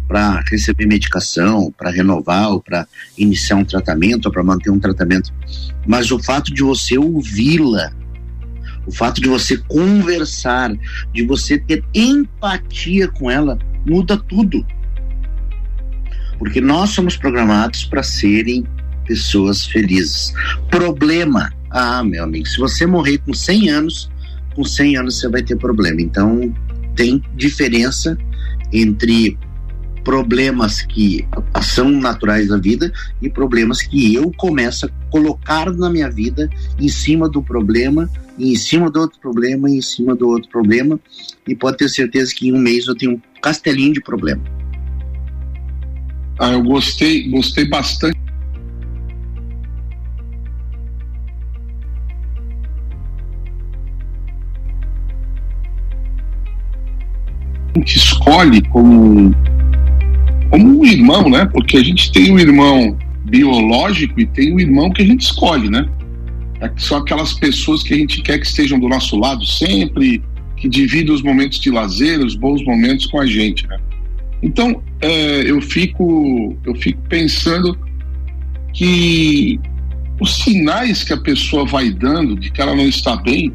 para 0.07 0.43
receber 0.49 0.85
medicação, 0.85 1.73
para 1.77 1.89
renovar, 1.89 2.49
ou 2.49 2.61
para 2.61 2.87
iniciar 3.17 3.55
um 3.55 3.65
tratamento, 3.65 4.25
ou 4.25 4.31
para 4.31 4.43
manter 4.43 4.69
um 4.69 4.79
tratamento. 4.79 5.33
Mas 5.87 6.11
o 6.11 6.19
fato 6.19 6.53
de 6.53 6.61
você 6.61 6.97
ouvi-la, 6.97 7.91
o 8.85 8.91
fato 8.91 9.21
de 9.21 9.29
você 9.29 9.57
conversar, 9.57 10.71
de 11.13 11.25
você 11.25 11.57
ter 11.57 11.83
empatia 11.93 13.07
com 13.07 13.31
ela, 13.31 13.57
muda 13.85 14.17
tudo. 14.17 14.65
Porque 16.37 16.59
nós 16.59 16.89
somos 16.89 17.15
programados 17.15 17.85
para 17.85 18.03
serem 18.03 18.65
pessoas 19.05 19.65
felizes. 19.65 20.33
Problema. 20.69 21.51
Ah, 21.69 22.03
meu 22.03 22.23
amigo, 22.23 22.45
se 22.45 22.57
você 22.59 22.85
morrer 22.85 23.17
com 23.19 23.33
100 23.33 23.69
anos, 23.69 24.11
com 24.55 24.63
100 24.63 24.97
anos 24.97 25.19
você 25.19 25.27
vai 25.27 25.41
ter 25.41 25.57
problema. 25.57 26.01
Então, 26.01 26.53
tem 26.95 27.21
diferença 27.35 28.17
entre 28.71 29.37
problemas 30.03 30.81
que 30.81 31.25
são 31.61 31.89
naturais 31.89 32.49
da 32.49 32.57
vida 32.57 32.91
e 33.21 33.29
problemas 33.29 33.81
que 33.81 34.13
eu 34.13 34.31
começo 34.35 34.85
a 34.85 34.89
colocar 35.09 35.71
na 35.71 35.89
minha 35.89 36.09
vida 36.09 36.49
em 36.79 36.89
cima 36.89 37.29
do 37.29 37.41
problema, 37.41 38.09
em 38.37 38.55
cima 38.55 38.91
do 38.91 38.99
outro 38.99 39.19
problema, 39.19 39.69
em 39.69 39.81
cima 39.81 40.15
do 40.15 40.27
outro 40.27 40.49
problema, 40.49 40.99
e 41.47 41.55
pode 41.55 41.77
ter 41.77 41.89
certeza 41.89 42.33
que 42.35 42.49
em 42.49 42.53
um 42.53 42.59
mês 42.59 42.87
eu 42.87 42.95
tenho 42.95 43.13
um 43.13 43.21
castelinho 43.41 43.93
de 43.93 44.01
problema. 44.01 44.41
Ah, 46.39 46.51
eu 46.51 46.63
gostei, 46.63 47.29
gostei 47.29 47.65
bastante 47.65 48.22
gente 57.79 57.97
escolhe 57.97 58.61
como, 58.69 59.33
como 60.49 60.79
um 60.79 60.85
irmão, 60.85 61.29
né? 61.29 61.45
Porque 61.45 61.77
a 61.77 61.83
gente 61.83 62.11
tem 62.11 62.31
um 62.31 62.39
irmão 62.39 62.97
biológico 63.25 64.19
e 64.19 64.25
tem 64.25 64.53
um 64.53 64.59
irmão 64.59 64.91
que 64.91 65.01
a 65.01 65.05
gente 65.05 65.21
escolhe, 65.21 65.69
né? 65.69 65.87
É 66.61 66.71
são 66.77 66.97
aquelas 66.97 67.33
pessoas 67.33 67.83
que 67.83 67.93
a 67.93 67.97
gente 67.97 68.21
quer 68.21 68.39
que 68.39 68.45
estejam 68.45 68.79
do 68.79 68.87
nosso 68.87 69.17
lado 69.17 69.45
sempre, 69.45 70.21
que 70.55 70.69
dividam 70.69 71.13
os 71.13 71.21
momentos 71.21 71.59
de 71.59 71.69
lazer, 71.69 72.19
os 72.19 72.35
bons 72.35 72.63
momentos 72.63 73.05
com 73.07 73.19
a 73.19 73.25
gente, 73.25 73.67
né? 73.67 73.77
Então, 74.41 74.81
é, 75.01 75.49
eu 75.49 75.61
fico 75.61 76.55
eu 76.65 76.75
fico 76.75 77.01
pensando 77.09 77.77
que 78.73 79.59
os 80.19 80.35
sinais 80.35 81.03
que 81.03 81.13
a 81.13 81.17
pessoa 81.17 81.65
vai 81.65 81.89
dando 81.89 82.35
de 82.35 82.51
que 82.51 82.61
ela 82.61 82.75
não 82.75 82.87
está 82.87 83.15
bem 83.15 83.51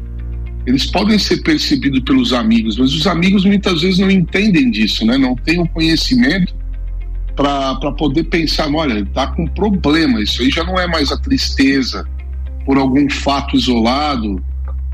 eles 0.69 0.85
podem 0.85 1.17
ser 1.17 1.37
percebidos 1.37 1.99
pelos 2.01 2.31
amigos, 2.31 2.77
mas 2.77 2.93
os 2.93 3.07
amigos 3.07 3.43
muitas 3.43 3.81
vezes 3.81 3.97
não 3.97 4.09
entendem 4.09 4.69
disso, 4.69 5.03
né? 5.03 5.17
Não 5.17 5.35
têm 5.35 5.59
o 5.59 5.67
conhecimento 5.67 6.53
para 7.35 7.91
poder 7.93 8.25
pensar, 8.25 8.69
olha, 8.71 9.03
tá 9.07 9.25
com 9.27 9.47
problema, 9.47 10.21
isso 10.21 10.43
aí 10.43 10.51
já 10.51 10.63
não 10.63 10.79
é 10.79 10.85
mais 10.85 11.11
a 11.11 11.17
tristeza 11.17 12.07
por 12.67 12.77
algum 12.77 13.09
fato 13.09 13.55
isolado, 13.55 14.39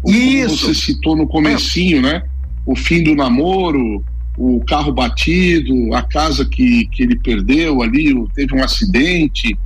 isso. 0.07 0.45
como 0.45 0.57
você 0.57 0.73
citou 0.73 1.13
no 1.13 1.27
comecinho, 1.27 2.01
né? 2.01 2.23
O 2.65 2.73
fim 2.73 3.03
do 3.03 3.13
namoro, 3.13 4.01
o 4.37 4.63
carro 4.65 4.93
batido, 4.93 5.93
a 5.93 6.03
casa 6.03 6.45
que, 6.45 6.87
que 6.87 7.03
ele 7.03 7.17
perdeu 7.17 7.81
ali, 7.81 8.15
teve 8.33 8.55
um 8.55 8.63
acidente. 8.63 9.57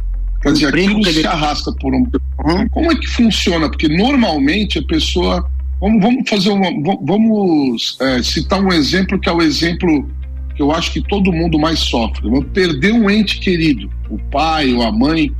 Quer 0.42 0.54
dizer, 0.54 0.68
aquilo 0.70 1.06
se 1.06 1.28
arrasta 1.28 1.72
por 1.74 1.94
um. 1.94 2.00
Uhum. 2.00 2.68
Como 2.70 2.92
é 2.92 2.96
que 2.96 3.06
funciona? 3.06 3.70
Porque 3.70 3.88
normalmente 3.88 4.80
a 4.80 4.84
pessoa 4.84 5.48
Vamos, 5.80 6.02
vamos 6.02 6.30
fazer 6.30 6.50
uma. 6.50 6.70
Vamos 7.04 7.98
é, 8.02 8.22
citar 8.22 8.62
um 8.62 8.72
exemplo 8.72 9.20
que 9.20 9.30
é 9.30 9.32
o 9.32 9.42
exemplo 9.42 10.10
que 10.56 10.62
eu 10.62 10.72
acho 10.72 10.92
que 10.92 11.02
todo 11.02 11.32
mundo 11.32 11.58
mais 11.58 11.80
sofre. 11.80 12.30
Perder 12.54 12.94
um 12.94 13.10
ente 13.10 13.40
querido, 13.40 13.90
o 14.10 14.18
pai 14.30 14.74
ou 14.74 14.84
a 14.84 14.92
mãe, 14.92 15.32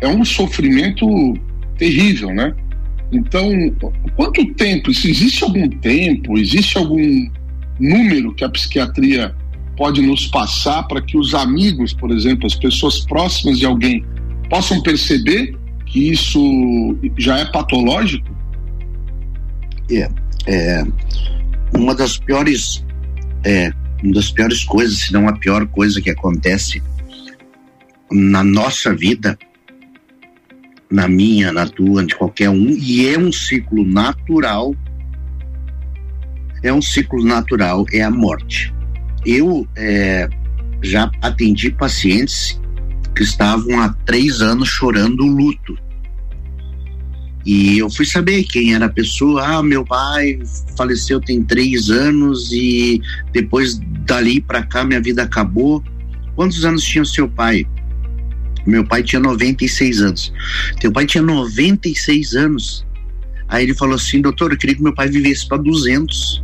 é 0.00 0.08
um 0.08 0.24
sofrimento 0.24 1.06
terrível, 1.76 2.32
né? 2.32 2.54
Então, 3.10 3.50
quanto 4.16 4.44
tempo? 4.54 4.94
Se 4.94 5.10
existe 5.10 5.44
algum 5.44 5.68
tempo, 5.68 6.38
existe 6.38 6.78
algum 6.78 7.28
número 7.78 8.32
que 8.34 8.44
a 8.44 8.48
psiquiatria 8.48 9.34
pode 9.76 10.00
nos 10.00 10.28
passar 10.28 10.84
para 10.84 11.02
que 11.02 11.18
os 11.18 11.34
amigos, 11.34 11.92
por 11.92 12.10
exemplo, 12.10 12.46
as 12.46 12.54
pessoas 12.54 13.00
próximas 13.00 13.58
de 13.58 13.66
alguém, 13.66 14.04
possam 14.48 14.80
perceber 14.80 15.56
que 15.86 16.10
isso 16.10 16.96
já 17.18 17.38
é 17.38 17.44
patológico? 17.44 18.30
É, 19.98 20.10
é 20.46 20.84
uma 21.74 21.94
das 21.94 22.18
piores, 22.18 22.84
é, 23.44 23.72
uma 24.02 24.14
das 24.14 24.30
piores 24.30 24.64
coisas, 24.64 24.98
se 24.98 25.12
não 25.12 25.28
a 25.28 25.32
pior 25.32 25.66
coisa 25.66 26.00
que 26.00 26.10
acontece 26.10 26.82
na 28.10 28.44
nossa 28.44 28.94
vida, 28.94 29.38
na 30.90 31.08
minha, 31.08 31.52
na 31.52 31.66
tua, 31.66 32.04
de 32.04 32.14
qualquer 32.14 32.50
um, 32.50 32.68
e 32.68 33.08
é 33.08 33.18
um 33.18 33.32
ciclo 33.32 33.84
natural. 33.84 34.74
É 36.62 36.72
um 36.72 36.82
ciclo 36.82 37.24
natural, 37.24 37.86
é 37.92 38.02
a 38.02 38.10
morte. 38.10 38.72
Eu 39.24 39.66
é, 39.76 40.28
já 40.82 41.10
atendi 41.20 41.70
pacientes 41.70 42.60
que 43.14 43.22
estavam 43.22 43.80
há 43.80 43.88
três 44.04 44.40
anos 44.40 44.68
chorando 44.68 45.24
luto 45.24 45.76
e 47.44 47.78
eu 47.78 47.90
fui 47.90 48.06
saber 48.06 48.44
quem 48.44 48.74
era 48.74 48.86
a 48.86 48.90
pessoa. 48.90 49.42
Ah, 49.44 49.62
meu 49.62 49.84
pai 49.84 50.38
faleceu 50.76 51.20
tem 51.20 51.42
três 51.42 51.90
anos 51.90 52.52
e 52.52 53.00
depois 53.32 53.80
dali 54.06 54.40
para 54.40 54.62
cá 54.62 54.84
minha 54.84 55.00
vida 55.00 55.22
acabou. 55.22 55.82
Quantos 56.36 56.64
anos 56.64 56.82
tinha 56.84 57.02
o 57.02 57.06
seu 57.06 57.28
pai? 57.28 57.66
Meu 58.66 58.84
pai 58.84 59.02
tinha 59.02 59.20
96 59.20 60.00
anos. 60.02 60.32
Teu 60.80 60.92
pai 60.92 61.04
tinha 61.04 61.22
96 61.22 62.34
anos. 62.34 62.86
Aí 63.48 63.64
ele 63.64 63.74
falou 63.74 63.96
assim: 63.96 64.20
doutor, 64.20 64.52
eu 64.52 64.58
queria 64.58 64.76
que 64.76 64.82
meu 64.82 64.94
pai 64.94 65.08
vivesse 65.08 65.46
para 65.48 65.58
200. 65.58 66.42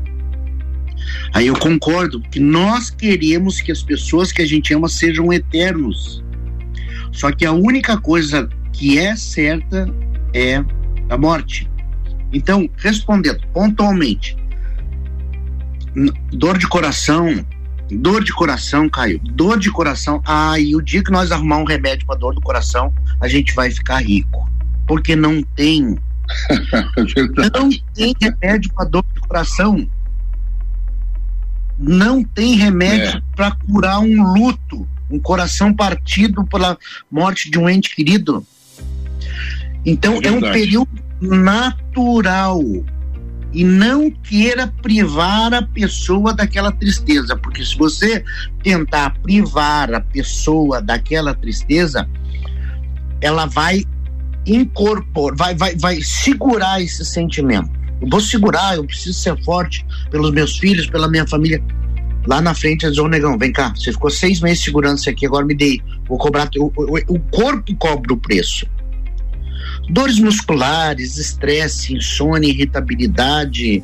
Aí 1.33 1.47
eu 1.47 1.55
concordo, 1.55 2.21
que 2.21 2.41
nós 2.41 2.91
queremos 2.91 3.61
que 3.61 3.71
as 3.71 3.83
pessoas 3.83 4.33
que 4.33 4.43
a 4.43 4.47
gente 4.47 4.75
ama 4.75 4.89
sejam 4.89 5.33
eternos. 5.33 6.23
Só 7.13 7.31
que 7.31 7.45
a 7.45 7.53
única 7.53 7.97
coisa 7.99 8.49
que 8.73 8.99
é 8.99 9.15
certa 9.17 9.89
é 10.35 10.63
da 11.09 11.19
morte. 11.19 11.69
Então, 12.33 12.69
respondendo 12.77 13.41
pontualmente, 13.53 14.37
dor 16.33 16.59
de 16.59 16.69
coração, 16.69 17.45
dor 17.91 18.23
de 18.23 18.33
coração, 18.33 18.89
Caio, 18.89 19.19
dor 19.25 19.59
de 19.59 19.71
coração. 19.71 20.23
Ah, 20.25 20.59
e 20.59 20.77
o 20.77 20.83
dia 20.83 21.03
que 21.03 21.11
nós 21.11 21.33
arrumar 21.33 21.59
um 21.59 21.65
remédio 21.65 22.07
para 22.07 22.17
dor 22.17 22.35
do 22.35 22.41
coração, 22.41 22.93
a 23.21 23.27
gente 23.27 23.55
vai 23.55 23.71
ficar 23.71 23.99
rico. 23.99 24.49
Porque 24.87 25.17
não 25.17 25.43
tem. 25.43 25.99
Não 27.55 27.71
tem 27.95 28.15
remédio 28.21 28.71
para 28.75 28.85
dor 28.85 29.05
de 29.15 29.21
coração. 29.21 29.89
Não 31.79 32.23
tem 32.23 32.55
remédio 32.55 33.17
é. 33.17 33.23
para 33.35 33.53
curar 33.53 34.01
um 34.01 34.35
luto, 34.35 34.87
um 35.11 35.19
coração 35.19 35.73
partido 35.73 36.45
pela 36.45 36.77
morte 37.11 37.51
de 37.51 37.59
um 37.59 37.67
ente 37.67 37.97
querido. 37.97 38.47
Então 39.89 40.21
é, 40.23 40.27
é 40.27 40.31
um 40.31 40.41
período 40.41 40.91
natural 41.21 42.63
e 43.53 43.65
não 43.65 44.11
queira 44.11 44.67
privar 44.83 45.55
a 45.55 45.63
pessoa 45.63 46.35
daquela 46.35 46.71
tristeza, 46.71 47.35
porque 47.37 47.65
se 47.65 47.77
você 47.77 48.23
tentar 48.63 49.17
privar 49.23 49.95
a 49.95 50.01
pessoa 50.01 50.83
daquela 50.83 51.35
tristeza, 51.35 52.07
ela 53.23 53.47
vai 53.47 53.83
incorporar, 54.47 55.37
vai, 55.37 55.55
vai, 55.55 55.77
vai 55.77 56.01
segurar 56.03 56.83
esse 56.83 57.05
sentimento. 57.05 57.71
Eu 58.01 58.09
vou 58.09 58.21
segurar, 58.21 58.77
eu 58.77 58.85
preciso 58.85 59.19
ser 59.19 59.43
forte 59.43 59.85
pelos 60.11 60.31
meus 60.31 60.59
filhos, 60.59 60.87
pela 60.87 61.09
minha 61.09 61.27
família. 61.27 61.63
Lá 62.27 62.43
na 62.43 62.53
frente, 62.53 62.85
eles 62.85 62.99
vão, 62.99 63.09
negão, 63.09 63.39
vem 63.39 63.51
cá, 63.51 63.73
você 63.75 63.91
ficou 63.91 64.11
seis 64.11 64.41
meses 64.41 64.63
segurando 64.63 64.99
isso 64.99 65.09
aqui, 65.09 65.25
agora 65.25 65.47
me 65.47 65.55
dei, 65.55 65.81
vou 66.07 66.19
cobrar, 66.19 66.51
o, 66.59 66.71
o, 66.77 67.15
o 67.15 67.19
corpo 67.31 67.75
cobra 67.77 68.13
o 68.13 68.17
preço. 68.19 68.67
Dores 69.89 70.19
musculares, 70.19 71.17
estresse, 71.17 71.95
insônia, 71.95 72.49
irritabilidade, 72.49 73.83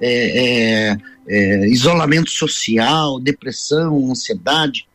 é, 0.00 0.90
é, 0.90 0.96
é, 1.28 1.68
isolamento 1.68 2.30
social, 2.30 3.20
depressão, 3.20 4.10
ansiedade, 4.10 4.86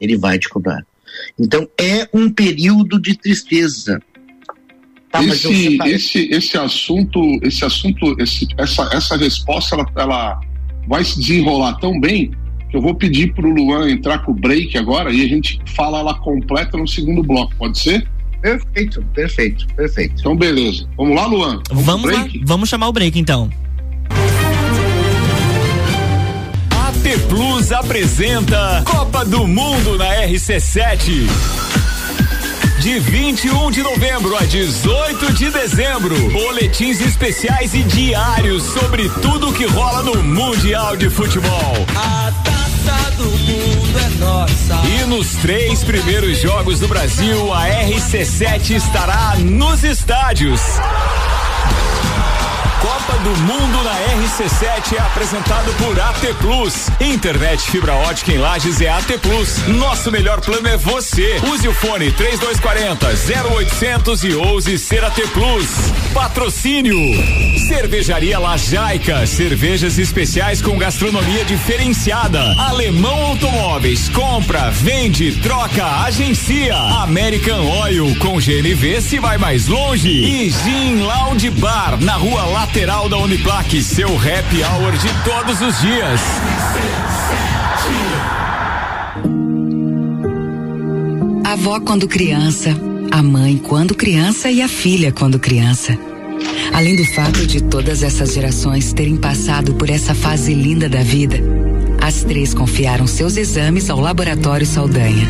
ele 0.00 0.16
vai 0.16 0.38
te 0.38 0.48
cobrar. 0.48 0.84
Então 1.38 1.68
é 1.78 2.08
um 2.12 2.30
período 2.30 3.00
de 3.00 3.16
tristeza. 3.16 4.00
Tá, 5.10 5.22
esse, 5.22 5.78
esse, 5.84 6.18
esse 6.30 6.58
assunto, 6.58 7.20
esse 7.42 7.64
assunto, 7.64 8.16
esse, 8.18 8.48
essa, 8.58 8.88
essa 8.92 9.16
resposta, 9.16 9.76
ela, 9.76 9.86
ela 9.96 10.40
vai 10.88 11.04
se 11.04 11.20
desenrolar 11.20 11.74
tão 11.74 12.00
bem 12.00 12.32
que 12.68 12.76
eu 12.76 12.82
vou 12.82 12.94
pedir 12.94 13.32
para 13.32 13.46
o 13.46 13.50
Luan 13.50 13.88
entrar 13.88 14.18
com 14.24 14.32
o 14.32 14.34
break 14.34 14.76
agora 14.76 15.12
e 15.12 15.22
a 15.22 15.28
gente 15.28 15.60
fala 15.76 16.00
ela 16.00 16.14
completa 16.18 16.76
no 16.76 16.88
segundo 16.88 17.22
bloco, 17.22 17.54
pode 17.56 17.78
ser? 17.78 18.08
Perfeito, 18.44 19.02
perfeito, 19.14 19.66
perfeito. 19.74 20.16
Então, 20.20 20.36
beleza. 20.36 20.86
Vamos 20.98 21.16
lá, 21.16 21.24
Luan? 21.24 21.62
Vamos, 21.70 21.86
vamos 21.86 22.12
lá, 22.12 22.26
vamos 22.44 22.68
chamar 22.68 22.88
o 22.88 22.92
break 22.92 23.18
então. 23.18 23.48
AT 26.70 27.18
Plus 27.26 27.72
apresenta 27.72 28.82
Copa 28.84 29.24
do 29.24 29.46
Mundo 29.46 29.96
na 29.96 30.26
RC7 30.26 31.26
de 32.80 32.98
21 32.98 33.70
de 33.70 33.82
novembro 33.82 34.36
a 34.36 34.44
18 34.44 35.32
de 35.32 35.50
dezembro. 35.50 36.14
Boletins 36.30 37.00
especiais 37.00 37.72
e 37.72 37.82
diários 37.82 38.62
sobre 38.62 39.08
tudo 39.22 39.54
que 39.54 39.64
rola 39.64 40.02
no 40.02 40.22
Mundial 40.22 40.98
de 40.98 41.08
Futebol. 41.08 41.86
A 41.96 42.53
E 44.86 45.04
nos 45.06 45.34
três 45.36 45.84
primeiros 45.84 46.38
jogos 46.38 46.80
do 46.80 46.88
Brasil, 46.88 47.52
a 47.52 47.68
RC7 47.68 48.70
estará 48.76 49.36
nos 49.38 49.84
estádios. 49.84 50.60
Copa 52.84 53.16
do 53.20 53.30
Mundo 53.30 53.82
na 53.82 53.94
RC7 54.12 54.98
é 54.98 55.00
apresentado 55.00 55.72
por 55.78 55.98
AT 55.98 56.34
Plus. 56.38 56.90
Internet 57.00 57.70
fibra 57.70 57.94
ótica 57.94 58.30
em 58.30 58.36
Lages 58.36 58.78
é 58.82 58.90
AT 58.90 59.10
Plus. 59.22 59.66
Nosso 59.68 60.12
melhor 60.12 60.42
plano 60.42 60.68
é 60.68 60.76
você. 60.76 61.40
Use 61.50 61.66
o 61.66 61.72
fone 61.72 62.12
3240 62.12 63.08
0800 63.48 64.24
e 64.24 64.34
ouse 64.34 64.78
ser 64.78 65.02
AT 65.02 65.18
Plus. 65.32 65.66
Patrocínio. 66.12 66.98
Cervejaria 67.66 68.38
Lajaica. 68.38 69.26
Cervejas 69.26 69.96
especiais 69.96 70.60
com 70.60 70.76
gastronomia 70.76 71.42
diferenciada. 71.46 72.38
Alemão 72.60 73.28
Automóveis. 73.28 74.10
Compra, 74.10 74.68
vende, 74.70 75.40
troca, 75.40 75.86
agencia. 76.02 76.76
American 76.76 77.64
Oil 77.80 78.14
com 78.16 78.38
GNV 78.38 79.00
se 79.00 79.18
vai 79.18 79.38
mais 79.38 79.68
longe. 79.68 80.10
E 80.10 80.50
Gin 80.50 80.96
Lounge 81.00 81.48
Bar 81.48 81.98
na 81.98 82.16
rua 82.16 82.44
Lateral 82.44 82.73
lateral 82.74 83.08
da 83.08 83.16
Uniplaque, 83.18 83.80
seu 83.80 84.08
happy 84.08 84.64
hour 84.64 84.90
de 84.96 85.08
todos 85.22 85.60
os 85.60 85.80
dias. 85.80 86.20
A 91.44 91.52
avó 91.52 91.78
quando 91.78 92.08
criança, 92.08 92.70
a 93.12 93.22
mãe 93.22 93.58
quando 93.58 93.94
criança 93.94 94.50
e 94.50 94.60
a 94.60 94.66
filha 94.66 95.12
quando 95.12 95.38
criança. 95.38 95.96
Além 96.72 96.96
do 96.96 97.04
fato 97.04 97.46
de 97.46 97.62
todas 97.62 98.02
essas 98.02 98.34
gerações 98.34 98.92
terem 98.92 99.18
passado 99.18 99.74
por 99.74 99.88
essa 99.88 100.12
fase 100.12 100.52
linda 100.52 100.88
da 100.88 101.00
vida, 101.00 101.36
as 102.02 102.24
três 102.24 102.52
confiaram 102.52 103.06
seus 103.06 103.36
exames 103.36 103.88
ao 103.88 104.00
Laboratório 104.00 104.66
Saldanha. 104.66 105.28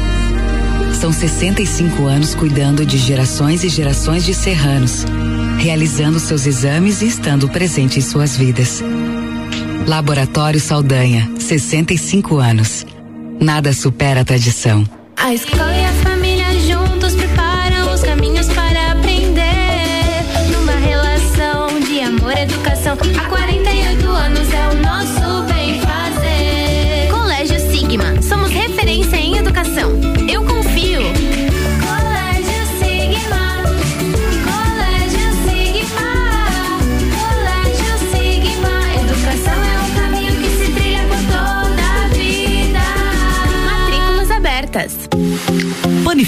São 0.99 1.13
65 1.13 2.05
anos 2.05 2.35
cuidando 2.35 2.87
de 2.87 2.97
gerações 2.97 3.63
e 3.65 3.69
gerações 3.69 4.25
de 4.25 4.33
serranos 4.33 5.05
realizando 5.59 6.19
seus 6.19 6.47
exames 6.47 7.03
e 7.03 7.07
estando 7.07 7.49
presente 7.49 7.99
em 7.99 8.03
suas 8.03 8.37
vidas. 8.37 8.83
Laboratório 9.87 10.61
Saldanha, 10.61 11.31
65 11.39 12.39
anos. 12.39 12.87
Nada 13.41 13.73
supera 13.73 14.23
a 14.23 14.25
tradição. 14.25 14.85
A 15.17 15.33
escola 15.33 15.73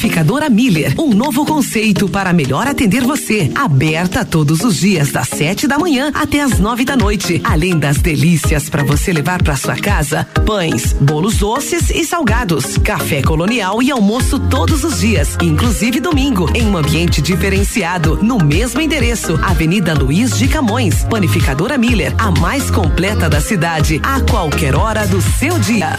Panificadora 0.07 0.49
Miller, 0.49 0.95
um 1.01 1.12
novo 1.12 1.45
conceito 1.45 2.09
para 2.09 2.33
melhor 2.33 2.69
atender 2.69 3.03
você. 3.03 3.51
Aberta 3.57 4.25
todos 4.25 4.61
os 4.61 4.77
dias 4.77 5.11
das 5.11 5.27
7 5.29 5.66
da 5.66 5.81
manhã 5.81 6.12
até 6.14 6.40
as 6.40 6.61
9 6.61 6.85
da 6.85 6.97
noite. 6.97 7.40
Além 7.42 7.77
das 7.77 7.97
delícias 7.97 8.71
para 8.71 8.85
você 8.85 9.12
levar 9.12 9.42
para 9.42 9.57
sua 9.57 9.75
casa, 9.75 10.25
pães, 10.47 10.92
bolos 10.92 11.38
doces 11.38 11.90
e 11.90 12.05
salgados, 12.05 12.79
café 12.79 13.21
colonial 13.21 13.83
e 13.83 13.90
almoço 13.90 14.38
todos 14.38 14.85
os 14.85 15.01
dias, 15.01 15.37
inclusive 15.42 15.99
domingo, 15.99 16.49
em 16.55 16.64
um 16.64 16.77
ambiente 16.77 17.21
diferenciado, 17.21 18.16
no 18.23 18.38
mesmo 18.38 18.81
endereço, 18.81 19.37
Avenida 19.42 19.92
Luiz 19.92 20.38
de 20.38 20.47
Camões. 20.47 21.05
Panificadora 21.11 21.77
Miller, 21.77 22.14
a 22.16 22.31
mais 22.31 22.71
completa 22.71 23.29
da 23.29 23.40
cidade, 23.40 24.01
a 24.05 24.21
qualquer 24.21 24.77
hora 24.77 25.05
do 25.05 25.21
seu 25.21 25.59
dia. 25.59 25.99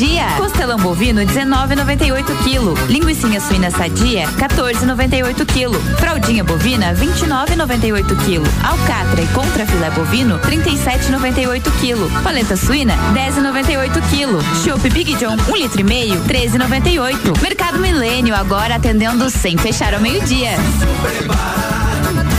Dia. 0.00 0.24
Costelão 0.38 0.78
bovino 0.78 1.20
19,98 1.20 2.24
kg. 2.24 2.72
Linguiça 2.88 3.28
suína 3.38 3.70
sadia 3.70 4.26
14,98 4.38 5.44
kg. 5.44 5.78
Fraldinha 5.98 6.42
bovina 6.42 6.94
29,98 6.94 8.06
kg. 8.24 8.40
Alcatra 8.66 9.20
e 9.20 9.26
contra 9.26 9.66
filé 9.66 9.90
bovino 9.90 10.38
37,98 10.38 11.70
kg. 11.82 12.08
Paleta 12.22 12.56
suína 12.56 12.94
10,98 13.12 14.00
kg. 14.08 14.42
Chopp 14.64 14.88
Big 14.88 15.14
John 15.16 15.36
1 15.46 15.56
litro 15.56 15.80
e 15.80 15.84
meio 15.84 16.18
13,98. 16.22 17.38
Mercado 17.42 17.78
Milênio 17.78 18.34
agora 18.34 18.76
atendendo 18.76 19.28
sem 19.28 19.58
fechar 19.58 19.92
ao 19.92 20.00
meio-dia. 20.00 20.52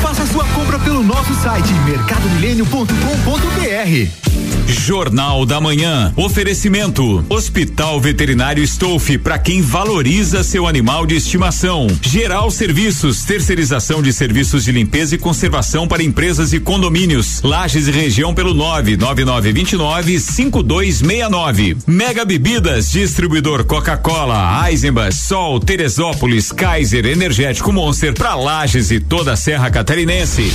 Faça 0.01 0.25
sua 0.25 0.45
compra 0.45 0.79
pelo 0.79 1.03
nosso 1.03 1.35
site 1.35 1.71
mercadomilênio.com.br. 1.85 4.30
Jornal 4.67 5.45
da 5.45 5.59
Manhã. 5.59 6.13
Oferecimento. 6.15 7.25
Hospital 7.29 7.99
Veterinário 7.99 8.63
Stolf 8.63 9.09
para 9.23 9.37
quem 9.37 9.61
valoriza 9.61 10.43
seu 10.43 10.67
animal 10.67 11.05
de 11.05 11.15
estimação. 11.15 11.87
Geral 12.01 12.49
Serviços, 12.51 13.23
terceirização 13.23 14.01
de 14.01 14.11
serviços 14.13 14.63
de 14.63 14.71
limpeza 14.71 15.15
e 15.15 15.17
conservação 15.17 15.87
para 15.87 16.03
empresas 16.03 16.53
e 16.53 16.59
condomínios. 16.59 17.41
Lages 17.41 17.87
e 17.87 17.91
região 17.91 18.33
pelo 18.33 18.53
99929 18.53 20.19
5269. 20.19 21.77
Mega 21.87 22.25
Bebidas, 22.25 22.91
distribuidor 22.91 23.63
Coca-Cola, 23.65 24.67
Eisenbach, 24.69 25.15
Sol, 25.15 25.59
Teresópolis, 25.59 26.51
Kaiser, 26.51 27.05
Energético 27.05 27.71
Monster 27.71 28.13
para 28.13 28.35
Lages 28.35 28.91
e 28.91 28.99
toda 28.99 29.33
a 29.33 29.35
Serra 29.35 29.69
Catarinense. 29.69 30.51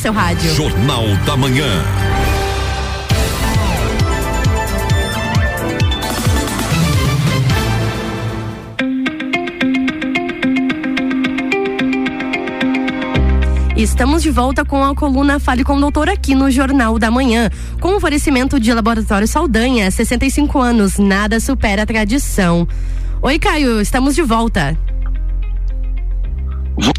Seu 0.00 0.12
rádio. 0.14 0.54
Jornal 0.54 1.04
da 1.26 1.36
Manhã. 1.36 1.66
Estamos 13.76 14.22
de 14.22 14.30
volta 14.30 14.64
com 14.64 14.82
a 14.82 14.94
coluna 14.94 15.38
Fale 15.38 15.62
com 15.62 15.76
o 15.76 15.80
Doutor 15.80 16.08
aqui 16.08 16.34
no 16.34 16.50
Jornal 16.50 16.98
da 16.98 17.10
Manhã, 17.10 17.50
com 17.78 17.94
oferecimento 17.94 18.58
de 18.58 18.72
Laboratório 18.72 19.28
Saldanha, 19.28 19.90
65 19.90 20.58
anos, 20.58 20.98
nada 20.98 21.38
supera 21.38 21.82
a 21.82 21.86
tradição. 21.86 22.66
Oi, 23.20 23.38
Caio, 23.38 23.82
estamos 23.82 24.14
de 24.14 24.22
volta. 24.22 24.78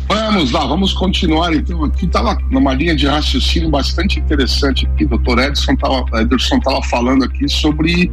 Vamos 0.07 0.51
lá, 0.51 0.65
vamos 0.65 0.93
continuar 0.93 1.53
então. 1.53 1.83
Aqui 1.83 2.05
estava 2.05 2.37
numa 2.49 2.73
linha 2.73 2.95
de 2.95 3.07
raciocínio 3.07 3.69
bastante 3.69 4.19
interessante 4.19 4.85
aqui. 4.87 5.05
Doutor 5.05 5.39
Edson 5.39 5.73
estava 5.73 6.05
Ederson 6.19 6.57
estava 6.57 6.81
falando 6.83 7.23
aqui 7.25 7.47
sobre, 7.49 8.11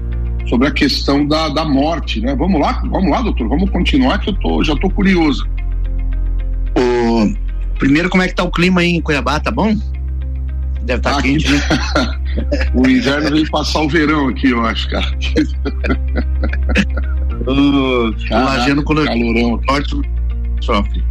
sobre 0.48 0.68
a 0.68 0.70
questão 0.70 1.26
da, 1.26 1.48
da 1.48 1.64
morte, 1.64 2.20
né? 2.20 2.34
Vamos 2.34 2.60
lá, 2.60 2.82
vamos 2.90 3.10
lá, 3.10 3.22
doutor, 3.22 3.48
vamos 3.48 3.70
continuar 3.70 4.18
que 4.18 4.30
eu 4.30 4.34
tô, 4.34 4.62
já 4.64 4.74
estou 4.74 4.90
curioso. 4.90 5.46
O, 6.76 7.34
primeiro, 7.78 8.08
como 8.08 8.22
é 8.22 8.28
que 8.28 8.34
tá 8.34 8.44
o 8.44 8.50
clima 8.50 8.80
aí 8.80 8.90
em 8.90 9.00
Cuiabá, 9.00 9.40
tá 9.40 9.50
bom? 9.50 9.74
Deve 10.82 11.00
estar 11.00 11.16
tá 11.16 11.22
quente, 11.22 11.50
né? 11.50 11.60
o 12.74 12.88
inverno 12.88 13.30
veio 13.30 13.50
passar 13.50 13.80
o 13.80 13.88
verão 13.88 14.28
aqui, 14.28 14.50
eu 14.50 14.64
acho, 14.64 14.88
cara. 14.88 15.06
o 17.46 18.14
Lajano 18.30 18.82
calorão. 18.84 19.60
Norte 19.68 20.00
sofre. 20.60 21.07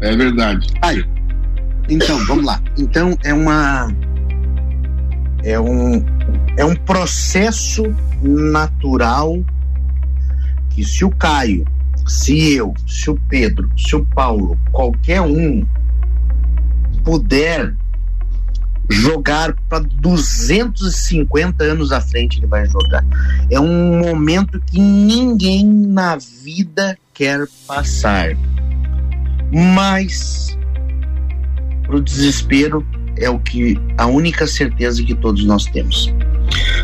É 0.00 0.16
verdade. 0.16 0.66
Caio, 0.80 1.06
então, 1.90 2.24
vamos 2.26 2.44
lá. 2.44 2.62
Então, 2.78 3.18
é 3.24 3.34
uma. 3.34 3.92
É 5.42 5.58
um, 5.58 6.04
é 6.56 6.64
um 6.64 6.76
processo 6.76 7.82
natural 8.22 9.42
que 10.70 10.84
se 10.84 11.04
o 11.04 11.10
Caio, 11.10 11.66
se 12.06 12.54
eu, 12.54 12.74
se 12.86 13.10
o 13.10 13.18
Pedro, 13.28 13.68
se 13.76 13.96
o 13.96 14.06
Paulo, 14.06 14.56
qualquer 14.70 15.20
um 15.22 15.66
puder 17.02 17.74
jogar 18.88 19.54
para 19.68 19.80
250 19.80 21.64
anos 21.64 21.92
à 21.92 22.00
frente 22.00 22.38
ele 22.38 22.46
vai 22.46 22.66
jogar. 22.66 23.04
É 23.50 23.58
um 23.58 23.98
momento 23.98 24.60
que 24.60 24.78
ninguém 24.78 25.64
na 25.64 26.16
vida 26.16 26.98
quer 27.14 27.46
passar. 27.66 28.36
Mas 29.52 30.56
o 31.88 32.00
desespero 32.00 32.86
é 33.16 33.28
o 33.28 33.38
que 33.38 33.78
a 33.98 34.06
única 34.06 34.46
certeza 34.46 35.02
que 35.02 35.14
todos 35.14 35.44
nós 35.44 35.66
temos. 35.66 36.12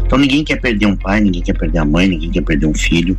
Então 0.05 0.19
ninguém 0.19 0.45
quer 0.45 0.61
perder 0.61 0.87
um 0.87 0.97
pai, 0.97 1.21
ninguém 1.21 1.43
quer 1.43 1.57
perder 1.57 1.79
a 1.79 1.85
mãe, 1.85 2.09
ninguém 2.09 2.31
quer 2.31 2.43
perder 2.43 2.67
um 2.67 2.75
filho. 2.75 3.17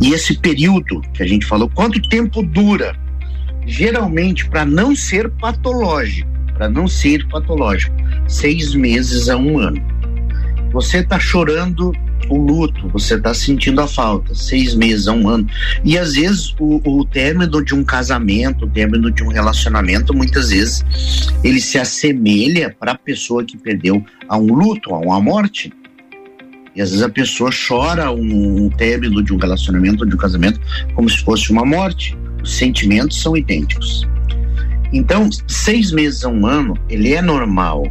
E 0.00 0.12
esse 0.12 0.38
período 0.38 1.00
que 1.14 1.22
a 1.22 1.26
gente 1.26 1.46
falou, 1.46 1.68
quanto 1.68 2.00
tempo 2.08 2.42
dura? 2.42 2.96
Geralmente, 3.66 4.48
para 4.48 4.64
não 4.64 4.96
ser 4.96 5.30
patológico, 5.30 6.28
para 6.54 6.68
não 6.68 6.88
ser 6.88 7.26
patológico, 7.28 7.94
seis 8.26 8.74
meses 8.74 9.28
a 9.28 9.36
um 9.36 9.58
ano. 9.58 9.80
Você 10.72 10.98
está 10.98 11.20
chorando 11.20 11.92
o 12.28 12.36
luto, 12.36 12.88
você 12.88 13.14
está 13.14 13.34
sentindo 13.34 13.80
a 13.80 13.86
falta, 13.86 14.34
seis 14.34 14.74
meses 14.74 15.06
um 15.06 15.28
ano. 15.28 15.46
E 15.84 15.98
às 15.98 16.14
vezes 16.14 16.54
o, 16.58 16.80
o 16.84 17.04
término 17.04 17.64
de 17.64 17.74
um 17.74 17.84
casamento, 17.84 18.64
o 18.64 18.68
término 18.68 19.10
de 19.10 19.22
um 19.22 19.28
relacionamento, 19.28 20.14
muitas 20.14 20.50
vezes 20.50 20.84
ele 21.42 21.60
se 21.60 21.78
assemelha 21.78 22.74
para 22.78 22.92
a 22.92 22.98
pessoa 22.98 23.44
que 23.44 23.56
perdeu 23.56 24.04
a 24.28 24.36
um 24.36 24.52
luto, 24.52 24.94
a 24.94 24.98
uma 24.98 25.20
morte. 25.20 25.72
E 26.74 26.80
às 26.80 26.90
vezes 26.90 27.04
a 27.04 27.08
pessoa 27.08 27.50
chora 27.50 28.10
um, 28.10 28.64
um 28.64 28.70
término 28.70 29.22
de 29.22 29.32
um 29.32 29.36
relacionamento, 29.36 30.06
de 30.06 30.14
um 30.14 30.18
casamento, 30.18 30.60
como 30.94 31.08
se 31.08 31.18
fosse 31.18 31.50
uma 31.50 31.64
morte. 31.64 32.16
Os 32.42 32.56
sentimentos 32.56 33.20
são 33.20 33.36
idênticos. 33.36 34.08
Então, 34.92 35.30
seis 35.46 35.90
meses 35.90 36.24
a 36.24 36.28
um 36.28 36.46
ano, 36.46 36.76
ele 36.88 37.14
é 37.14 37.22
normal 37.22 37.84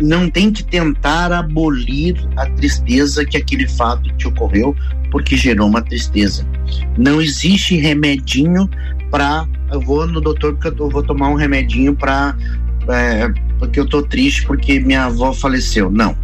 não 0.00 0.30
tem 0.30 0.52
que 0.52 0.62
tentar 0.62 1.32
abolir 1.32 2.16
a 2.36 2.46
tristeza 2.50 3.24
que 3.24 3.36
aquele 3.36 3.68
fato 3.68 4.12
te 4.16 4.28
ocorreu, 4.28 4.74
porque 5.10 5.36
gerou 5.36 5.68
uma 5.68 5.82
tristeza. 5.82 6.46
Não 6.96 7.20
existe 7.20 7.76
remedinho 7.76 8.68
para 9.10 9.46
eu 9.70 9.80
vou 9.80 10.06
no 10.06 10.20
doutor 10.20 10.54
porque 10.54 10.80
eu 10.80 10.88
vou 10.88 11.02
tomar 11.02 11.28
um 11.28 11.34
remedinho 11.34 11.94
para 11.94 12.34
é, 12.88 13.28
porque 13.58 13.78
eu 13.78 13.86
tô 13.86 14.02
triste 14.02 14.46
porque 14.46 14.80
minha 14.80 15.04
avó 15.04 15.32
faleceu. 15.32 15.90
Não. 15.90 16.16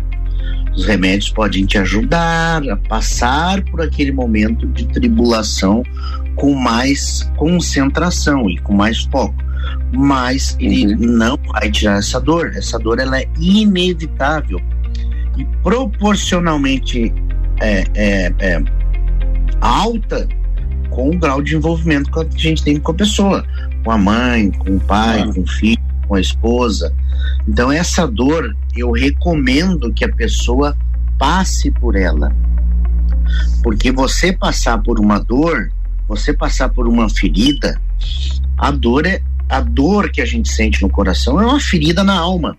Os 0.74 0.86
remédios 0.86 1.30
podem 1.30 1.64
te 1.66 1.78
ajudar 1.78 2.68
a 2.68 2.76
passar 2.76 3.62
por 3.64 3.80
aquele 3.80 4.10
momento 4.10 4.66
de 4.68 4.86
tribulação 4.86 5.84
com 6.34 6.54
mais 6.54 7.30
concentração 7.36 8.50
e 8.50 8.58
com 8.58 8.74
mais 8.74 9.02
foco 9.04 9.44
mas 9.92 10.56
ele 10.58 10.94
uhum. 10.94 11.16
não 11.16 11.38
vai 11.52 11.70
tirar 11.70 11.98
essa 11.98 12.20
dor. 12.20 12.52
Essa 12.54 12.78
dor 12.78 12.98
ela 12.98 13.18
é 13.18 13.28
inevitável 13.38 14.60
e 15.36 15.44
proporcionalmente 15.62 17.12
é, 17.60 17.84
é, 17.94 18.34
é 18.38 18.64
alta 19.60 20.28
com 20.90 21.10
o 21.10 21.18
grau 21.18 21.42
de 21.42 21.56
envolvimento 21.56 22.10
que 22.10 22.20
a 22.20 22.40
gente 22.40 22.62
tem 22.62 22.78
com 22.78 22.92
a 22.92 22.94
pessoa, 22.94 23.44
com 23.82 23.90
a 23.90 23.98
mãe, 23.98 24.50
com 24.50 24.76
o 24.76 24.80
pai, 24.80 25.22
ah. 25.22 25.32
com 25.32 25.40
o 25.40 25.46
filho, 25.46 25.82
com 26.06 26.14
a 26.14 26.20
esposa. 26.20 26.94
Então 27.48 27.72
essa 27.72 28.06
dor 28.06 28.56
eu 28.76 28.92
recomendo 28.92 29.92
que 29.92 30.04
a 30.04 30.12
pessoa 30.12 30.76
passe 31.18 31.70
por 31.70 31.96
ela, 31.96 32.34
porque 33.62 33.90
você 33.90 34.32
passar 34.32 34.82
por 34.82 35.00
uma 35.00 35.18
dor, 35.18 35.70
você 36.06 36.32
passar 36.32 36.68
por 36.68 36.86
uma 36.86 37.08
ferida, 37.08 37.80
a 38.58 38.70
dor 38.70 39.06
é, 39.06 39.20
a 39.48 39.60
dor 39.60 40.10
que 40.10 40.20
a 40.20 40.24
gente 40.24 40.48
sente 40.48 40.82
no 40.82 40.90
coração 40.90 41.40
é 41.40 41.46
uma 41.46 41.60
ferida 41.60 42.02
na 42.02 42.16
alma. 42.16 42.56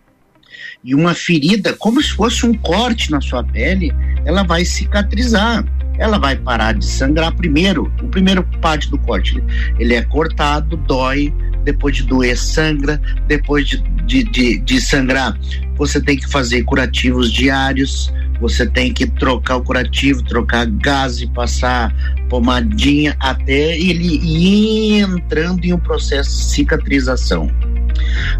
E 0.83 0.93
uma 0.93 1.15
ferida, 1.15 1.73
como 1.73 2.01
se 2.01 2.11
fosse 2.11 2.45
um 2.45 2.53
corte 2.53 3.09
na 3.09 3.19
sua 3.19 3.43
pele, 3.43 3.91
ela 4.23 4.43
vai 4.43 4.63
cicatrizar. 4.63 5.65
Ela 5.97 6.19
vai 6.19 6.35
parar 6.35 6.73
de 6.73 6.85
sangrar 6.85 7.33
primeiro. 7.33 7.91
O 8.01 8.07
primeiro 8.07 8.43
parte 8.61 8.89
do 8.89 8.97
corte, 8.99 9.43
ele 9.79 9.95
é 9.95 10.03
cortado, 10.03 10.77
dói, 10.77 11.33
depois 11.65 11.97
de 11.97 12.03
doer, 12.03 12.37
sangra, 12.37 13.01
depois 13.27 13.67
de, 13.67 13.77
de, 14.05 14.23
de, 14.23 14.59
de 14.59 14.79
sangrar, 14.79 15.37
você 15.75 15.99
tem 15.99 16.15
que 16.15 16.29
fazer 16.29 16.63
curativos 16.63 17.31
diários, 17.31 18.13
você 18.39 18.65
tem 18.65 18.93
que 18.93 19.07
trocar 19.07 19.57
o 19.57 19.63
curativo, 19.63 20.23
trocar 20.23 20.65
gás 20.65 21.23
passar 21.27 21.93
pomadinha 22.29 23.15
até 23.19 23.77
ele 23.77 24.17
ir 24.17 25.01
entrando 25.01 25.65
em 25.65 25.73
um 25.73 25.79
processo 25.79 26.29
de 26.29 26.43
cicatrização. 26.45 27.49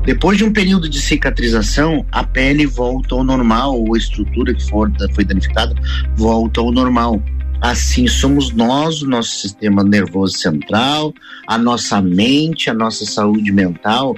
Depois 0.04 0.38
de 0.38 0.44
um 0.44 0.52
período 0.52 0.90
de 0.90 1.02
cicatrização, 1.02 2.06
a 2.12 2.24
pele 2.24 2.66
volta 2.66 3.16
ao 3.16 3.24
normal, 3.24 3.80
ou 3.80 3.96
a 3.96 3.98
estrutura 3.98 4.54
que 4.54 4.64
for, 4.70 4.92
foi 5.14 5.24
danificada 5.24 5.74
volta 6.16 6.60
ao 6.60 6.72
normal. 6.72 7.22
Assim 7.62 8.08
somos 8.08 8.52
nós, 8.52 9.02
o 9.02 9.08
nosso 9.08 9.40
sistema 9.40 9.84
nervoso 9.84 10.38
central, 10.38 11.14
a 11.48 11.58
nossa 11.58 12.02
mente, 12.02 12.70
a 12.70 12.74
nossa 12.74 13.06
saúde 13.06 13.52
mental. 13.52 14.16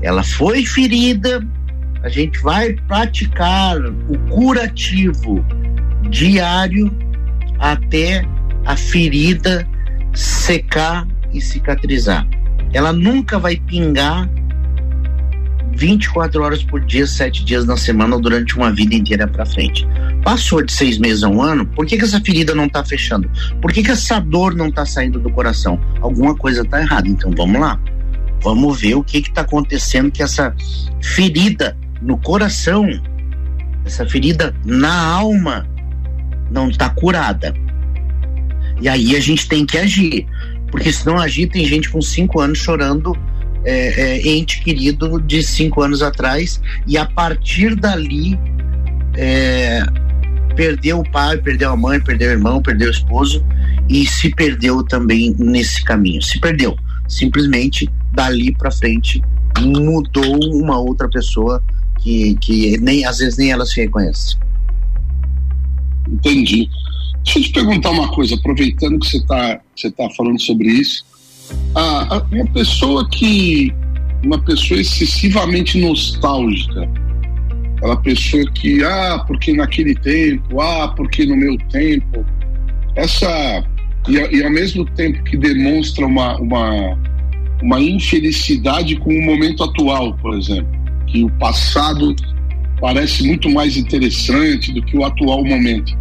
Ela 0.00 0.22
foi 0.22 0.64
ferida, 0.64 1.46
a 2.02 2.08
gente 2.08 2.38
vai 2.40 2.72
praticar 2.88 3.76
o 3.78 4.18
curativo 4.30 5.44
diário 6.10 6.90
até 7.58 8.24
a 8.64 8.76
ferida 8.76 9.66
secar 10.14 11.06
e 11.32 11.40
cicatrizar. 11.40 12.26
Ela 12.72 12.92
nunca 12.92 13.38
vai 13.38 13.56
pingar 13.56 14.28
24 15.76 16.42
horas 16.42 16.62
por 16.62 16.80
dia, 16.80 17.06
7 17.06 17.44
dias 17.44 17.64
na 17.64 17.76
semana 17.76 18.18
durante 18.18 18.56
uma 18.56 18.72
vida 18.72 18.94
inteira 18.94 19.26
para 19.26 19.46
frente. 19.46 19.86
Passou 20.22 20.62
de 20.62 20.72
seis 20.72 20.98
meses 20.98 21.22
a 21.22 21.28
um 21.28 21.42
ano, 21.42 21.66
por 21.66 21.86
que, 21.86 21.96
que 21.96 22.04
essa 22.04 22.20
ferida 22.20 22.54
não 22.54 22.66
está 22.66 22.84
fechando? 22.84 23.28
Por 23.60 23.72
que, 23.72 23.82
que 23.82 23.90
essa 23.90 24.20
dor 24.20 24.54
não 24.54 24.68
está 24.68 24.86
saindo 24.86 25.18
do 25.18 25.30
coração? 25.30 25.80
Alguma 26.00 26.34
coisa 26.34 26.62
está 26.62 26.80
errada. 26.80 27.08
Então 27.08 27.30
vamos 27.36 27.60
lá. 27.60 27.80
Vamos 28.42 28.80
ver 28.80 28.94
o 28.94 29.04
que 29.04 29.18
está 29.18 29.42
acontecendo 29.42 30.10
que 30.10 30.22
essa 30.22 30.54
ferida 31.00 31.76
no 32.00 32.18
coração, 32.18 32.88
essa 33.84 34.06
ferida 34.06 34.54
na 34.64 34.94
alma 34.94 35.66
não 36.50 36.68
está 36.68 36.90
curada. 36.90 37.54
E 38.80 38.88
aí 38.88 39.16
a 39.16 39.20
gente 39.20 39.48
tem 39.48 39.64
que 39.64 39.78
agir. 39.78 40.26
Porque 40.70 40.92
se 40.92 41.04
não 41.06 41.18
agir, 41.18 41.48
tem 41.48 41.64
gente 41.64 41.90
com 41.90 42.00
cinco 42.00 42.40
anos 42.40 42.58
chorando 42.58 43.16
é, 43.64 44.18
é, 44.18 44.28
ente 44.28 44.62
querido 44.62 45.20
de 45.20 45.42
cinco 45.42 45.82
anos 45.82 46.02
atrás, 46.02 46.60
e 46.86 46.96
a 46.96 47.06
partir 47.06 47.74
dali 47.74 48.38
é, 49.14 49.84
perdeu 50.54 51.00
o 51.00 51.10
pai, 51.10 51.38
perdeu 51.38 51.70
a 51.70 51.76
mãe, 51.76 52.00
perdeu 52.00 52.28
o 52.28 52.32
irmão, 52.32 52.62
perdeu 52.62 52.88
o 52.88 52.90
esposo 52.90 53.44
e 53.88 54.06
se 54.06 54.30
perdeu 54.30 54.82
também 54.82 55.34
nesse 55.38 55.82
caminho. 55.84 56.22
Se 56.22 56.40
perdeu. 56.40 56.76
Simplesmente 57.08 57.90
dali 58.12 58.54
para 58.54 58.70
frente 58.70 59.22
mudou 59.60 60.38
uma 60.54 60.78
outra 60.78 61.08
pessoa 61.08 61.62
que, 62.00 62.34
que 62.36 62.78
nem 62.78 63.04
às 63.04 63.18
vezes 63.18 63.36
nem 63.36 63.52
ela 63.52 63.66
se 63.66 63.80
reconhece. 63.80 64.36
Entendi. 66.08 66.68
Deixa 67.24 67.38
eu 67.38 67.42
te 67.44 67.52
perguntar 67.52 67.90
uma 67.90 68.08
coisa, 68.08 68.34
aproveitando 68.34 68.98
que 68.98 69.06
você 69.06 69.18
está 69.18 69.60
você 69.76 69.90
tá 69.90 70.08
falando 70.16 70.40
sobre 70.40 70.68
isso. 70.68 71.04
Ah, 71.74 72.22
uma 72.30 72.46
pessoa 72.46 73.08
que. 73.10 73.72
Uma 74.24 74.38
pessoa 74.38 74.80
excessivamente 74.80 75.78
nostálgica. 75.78 76.88
Aquela 77.76 77.96
pessoa 77.96 78.44
que, 78.52 78.84
ah, 78.84 79.24
porque 79.26 79.52
naquele 79.52 79.94
tempo, 79.96 80.60
ah, 80.60 80.88
porque 80.96 81.24
no 81.26 81.36
meu 81.36 81.56
tempo. 81.70 82.24
Essa. 82.94 83.64
E, 84.08 84.14
e 84.36 84.44
ao 84.44 84.50
mesmo 84.50 84.84
tempo 84.84 85.22
que 85.24 85.36
demonstra 85.36 86.06
uma, 86.06 86.36
uma 86.38 86.96
uma 87.62 87.80
infelicidade 87.80 88.96
com 88.96 89.10
o 89.10 89.22
momento 89.22 89.62
atual, 89.62 90.14
por 90.18 90.34
exemplo, 90.34 90.66
que 91.06 91.24
o 91.24 91.30
passado 91.38 92.14
parece 92.80 93.24
muito 93.24 93.48
mais 93.48 93.76
interessante 93.76 94.72
do 94.72 94.82
que 94.82 94.96
o 94.96 95.04
atual 95.04 95.44
momento. 95.44 95.96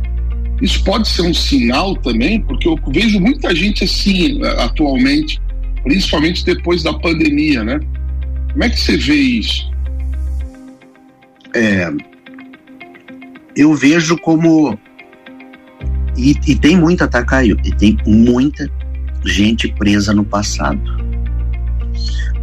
Isso 0.62 0.84
pode 0.84 1.08
ser 1.08 1.24
um 1.24 1.34
sinal 1.34 1.96
também, 1.98 2.42
porque 2.42 2.68
eu 2.68 2.78
vejo 2.90 3.20
muita 3.20 3.54
gente 3.56 3.84
assim 3.84 4.40
atualmente, 4.60 5.42
principalmente 5.84 6.46
depois 6.46 6.84
da 6.84 6.94
pandemia, 6.94 7.64
né? 7.64 7.80
Como 8.52 8.64
é 8.64 8.70
que 8.70 8.80
você 8.80 8.96
vê 8.98 9.16
isso? 9.16 9.72
É, 11.56 11.92
eu 13.56 13.74
vejo 13.74 14.18
como 14.20 14.78
e, 16.18 16.36
e 16.48 16.56
tem 16.56 16.78
muita, 16.78 17.08
tá, 17.08 17.24
Caio? 17.24 17.58
E 17.64 17.72
tem 17.72 17.98
muita 18.06 18.70
gente 19.26 19.68
presa 19.74 20.14
no 20.14 20.24
passado. 20.24 20.80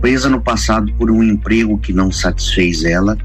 Presa 0.01 0.29
no 0.29 0.41
passado 0.41 0.93
por 0.95 1.11
um 1.11 1.23
emprego 1.23 1.79
que 1.79 1.93
não 1.93 2.11
satisfez 2.11 2.85
ela, 2.85 3.17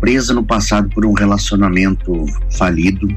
presa 0.00 0.32
no 0.32 0.44
passado 0.44 0.88
por 0.90 1.04
um 1.04 1.12
relacionamento 1.12 2.24
falido, 2.52 3.08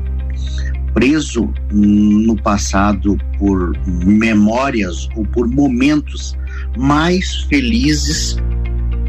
preso 0.93 1.53
no 1.71 2.35
passado 2.41 3.17
por 3.37 3.77
memórias 3.85 5.07
ou 5.15 5.25
por 5.25 5.47
momentos 5.47 6.37
mais 6.77 7.41
felizes 7.43 8.37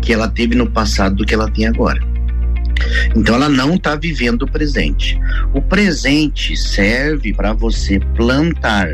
que 0.03 0.13
ela 0.13 0.29
teve 0.29 0.55
no 0.55 0.71
passado 0.71 1.17
do 1.17 1.27
que 1.27 1.35
ela 1.35 1.51
tem 1.51 1.67
agora. 1.67 2.01
Então 3.15 3.35
ela 3.35 3.49
não 3.49 3.75
está 3.75 3.95
vivendo 3.95 4.43
o 4.43 4.51
presente. 4.51 5.19
O 5.55 5.61
presente 5.61 6.57
serve 6.57 7.35
para 7.35 7.53
você 7.53 8.01
plantar. 8.17 8.89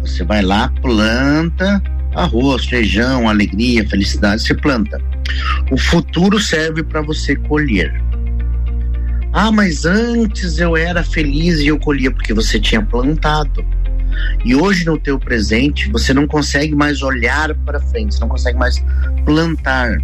Você 0.00 0.24
vai 0.24 0.42
lá, 0.42 0.68
planta 0.82 1.80
arroz, 2.14 2.66
feijão, 2.66 3.28
alegria, 3.28 3.88
felicidade, 3.88 4.42
você 4.42 4.54
planta. 4.54 5.00
O 5.70 5.76
futuro 5.76 6.38
serve 6.38 6.82
para 6.82 7.00
você 7.02 7.36
colher. 7.36 7.92
Ah, 9.32 9.50
mas 9.50 9.86
antes 9.86 10.58
eu 10.58 10.76
era 10.76 11.02
feliz 11.02 11.58
e 11.60 11.68
eu 11.68 11.78
colhia 11.78 12.10
porque 12.10 12.34
você 12.34 12.60
tinha 12.60 12.82
plantado. 12.82 13.64
E 14.44 14.54
hoje 14.54 14.84
no 14.84 14.98
teu 14.98 15.18
presente 15.18 15.90
você 15.90 16.12
não 16.12 16.26
consegue 16.26 16.74
mais 16.74 17.02
olhar 17.02 17.54
para 17.64 17.80
frente, 17.80 18.14
você 18.14 18.20
não 18.20 18.28
consegue 18.28 18.58
mais 18.58 18.84
plantar. 19.24 19.98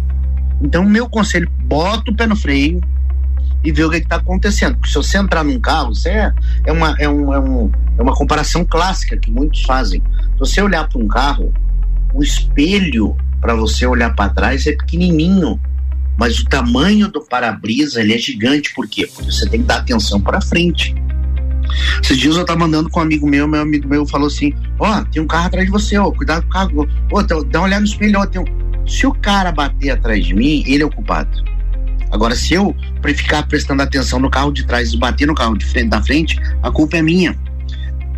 Então, 0.61 0.83
meu 0.83 1.07
conselho, 1.07 1.49
bota 1.65 2.11
o 2.11 2.15
pé 2.15 2.25
no 2.25 2.35
freio 2.35 2.81
e 3.63 3.71
vê 3.71 3.83
o 3.83 3.89
que 3.89 3.97
está 3.97 4.15
acontecendo. 4.15 4.75
Porque 4.75 4.89
se 4.89 4.95
você 4.95 5.17
entrar 5.17 5.43
num 5.43 5.59
carro, 5.59 5.93
você 5.93 6.09
é, 6.09 6.33
é, 6.65 6.71
uma, 6.71 6.95
é, 6.97 7.07
um, 7.07 7.33
é, 7.33 7.39
um, 7.39 7.71
é 7.97 8.01
uma 8.01 8.15
comparação 8.15 8.65
clássica 8.65 9.15
que 9.15 9.31
muitos 9.31 9.61
fazem. 9.61 10.01
Se 10.33 10.39
você 10.39 10.61
olhar 10.61 10.87
para 10.87 10.99
um 10.99 11.07
carro, 11.07 11.53
o 12.13 12.23
espelho 12.23 13.15
para 13.39 13.53
você 13.53 13.85
olhar 13.85 14.13
para 14.15 14.33
trás 14.33 14.65
é 14.67 14.71
pequenininho, 14.71 15.59
mas 16.19 16.39
o 16.39 16.45
tamanho 16.45 17.07
do 17.07 17.21
para-brisa 17.21 18.01
ele 18.01 18.13
é 18.13 18.17
gigante. 18.17 18.73
Por 18.73 18.87
quê? 18.87 19.07
Porque 19.07 19.31
você 19.31 19.47
tem 19.47 19.61
que 19.61 19.67
dar 19.67 19.77
atenção 19.77 20.19
para 20.19 20.41
frente. 20.41 20.93
Esses 22.03 22.17
dias 22.17 22.35
eu 22.35 22.45
tava 22.45 22.65
andando 22.65 22.89
com 22.89 22.99
um 22.99 23.03
amigo 23.03 23.27
meu, 23.27 23.47
meu 23.47 23.61
amigo 23.61 23.87
meu 23.87 24.05
falou 24.05 24.27
assim: 24.27 24.53
Ó, 24.77 24.99
oh, 24.99 25.05
tem 25.05 25.21
um 25.21 25.27
carro 25.27 25.47
atrás 25.47 25.65
de 25.65 25.71
você, 25.71 25.97
ó, 25.97 26.11
cuidado 26.11 26.43
com 26.43 26.49
o 26.49 26.51
carro. 26.51 26.89
Ó, 27.11 27.21
dá 27.23 27.59
uma 27.59 27.67
olhada 27.67 27.81
no 27.81 27.87
espelho, 27.87 28.25
tem 28.27 28.41
um 28.41 28.69
se 28.89 29.05
o 29.05 29.13
cara 29.13 29.51
bater 29.51 29.91
atrás 29.91 30.25
de 30.25 30.33
mim, 30.33 30.63
ele 30.65 30.81
é 30.81 30.85
o 30.85 30.89
culpado. 30.89 31.43
Agora, 32.11 32.35
se 32.35 32.55
eu 32.55 32.75
ficar 33.15 33.47
prestando 33.47 33.83
atenção 33.83 34.19
no 34.19 34.31
carro 34.31 34.51
de 34.51 34.65
trás 34.65 34.91
e 34.91 34.97
bater 34.97 35.27
no 35.27 35.35
carro 35.35 35.55
de 35.55 35.65
frente, 35.65 35.89
da 35.89 36.01
frente, 36.01 36.39
a 36.63 36.71
culpa 36.71 36.97
é 36.97 37.01
minha. 37.03 37.37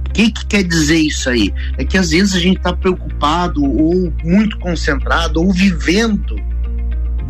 O 0.08 0.14
que, 0.14 0.32
que 0.32 0.46
quer 0.46 0.64
dizer 0.64 0.98
isso 0.98 1.30
aí? 1.30 1.54
É 1.78 1.84
que 1.84 1.98
às 1.98 2.12
vezes 2.12 2.36
a 2.36 2.40
gente 2.40 2.58
está 2.58 2.74
preocupado 2.74 3.64
ou 3.64 4.14
muito 4.24 4.58
concentrado 4.60 5.42
ou 5.42 5.52
vivendo 5.52 6.36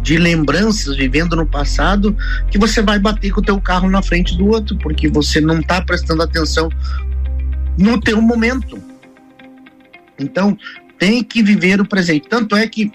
de 0.02 0.18
lembranças, 0.18 0.96
vivendo 0.96 1.36
no 1.36 1.46
passado, 1.46 2.16
que 2.50 2.58
você 2.58 2.82
vai 2.82 3.00
bater 3.00 3.32
com 3.32 3.40
o 3.40 3.44
teu 3.44 3.60
carro 3.62 3.90
na 3.90 4.02
frente 4.02 4.38
do 4.38 4.48
outro, 4.48 4.78
porque 4.78 5.08
você 5.08 5.40
não 5.40 5.60
está 5.60 5.82
prestando 5.82 6.24
atenção 6.24 6.70
no 7.78 8.00
teu 8.00 8.22
momento. 8.22 8.82
Então, 10.20 10.58
tem 11.00 11.24
que 11.24 11.42
viver 11.42 11.80
o 11.82 11.86
presente. 11.86 12.28
Tanto 12.30 12.56
é 12.56 12.68
que 12.68 12.92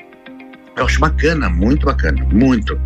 eu 0.76 0.84
acho 0.84 1.00
bacana, 1.00 1.48
muito 1.48 1.86
bacana, 1.86 2.24
muito. 2.32 2.78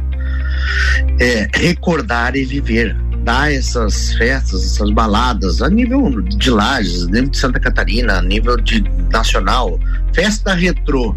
É, 1.19 1.49
recordar 1.55 2.37
e 2.37 2.45
viver, 2.45 2.97
dar 3.25 3.53
essas 3.53 4.15
festas, 4.15 4.65
essas 4.65 4.91
baladas 4.91 5.61
a 5.61 5.69
nível 5.69 6.23
de 6.23 6.51
Lages, 6.51 7.07
nível 7.09 7.31
de 7.31 7.39
Santa 7.39 7.59
Catarina, 7.59 8.19
a 8.19 8.23
nível 8.23 8.57
de 8.57 8.83
nacional, 9.11 9.79
festa 10.15 10.55
retrô, 10.55 11.15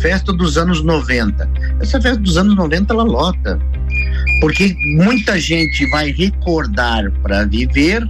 festa 0.00 0.32
dos 0.32 0.56
anos 0.56 0.82
90. 0.82 1.48
Essa 1.80 2.00
festa 2.00 2.18
dos 2.18 2.36
anos 2.36 2.54
90 2.56 2.92
ela 2.92 3.04
lota. 3.04 3.58
Porque 4.40 4.74
muita 4.96 5.38
gente 5.38 5.88
vai 5.90 6.10
recordar 6.10 7.10
para 7.22 7.44
viver, 7.44 8.06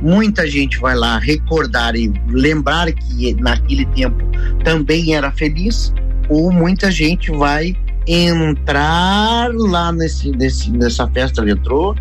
muita 0.00 0.46
gente 0.46 0.78
vai 0.78 0.94
lá 0.94 1.18
recordar 1.18 1.94
e 1.94 2.12
lembrar 2.28 2.90
que 2.92 3.34
naquele 3.34 3.84
tempo 3.86 4.24
também 4.64 5.14
era 5.14 5.30
feliz, 5.30 5.92
ou 6.28 6.52
muita 6.52 6.90
gente 6.90 7.30
vai 7.30 7.76
entrar 8.06 9.50
lá 9.52 9.92
nesse, 9.92 10.30
nesse 10.30 10.70
nessa 10.70 11.08
festa 11.08 11.44
retrô 11.44 11.94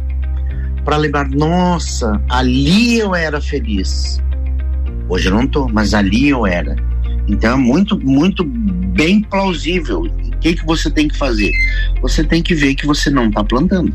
para 0.84 0.98
lembrar, 0.98 1.28
nossa, 1.30 2.22
ali 2.30 3.00
eu 3.00 3.16
era 3.16 3.42
feliz. 3.42 4.22
Hoje 5.10 5.30
eu 5.30 5.34
não 5.34 5.48
tô, 5.48 5.68
mas 5.68 5.96
ali 5.96 6.30
eu 6.30 6.46
era. 6.46 6.76
Então 7.28 7.54
é 7.54 7.58
muito, 7.58 8.00
muito 8.00 8.46
bem 8.96 9.22
plausível. 9.22 10.04
O 10.04 10.38
que, 10.40 10.56
que 10.56 10.66
você 10.66 10.90
tem 10.90 11.08
que 11.08 11.18
fazer? 11.18 11.52
Você 12.02 12.24
tem 12.24 12.42
que 12.42 12.56
ver 12.56 12.76
que 12.76 12.88
você 12.88 13.10
não 13.10 13.28
está 13.28 13.44
plantando. 13.44 13.94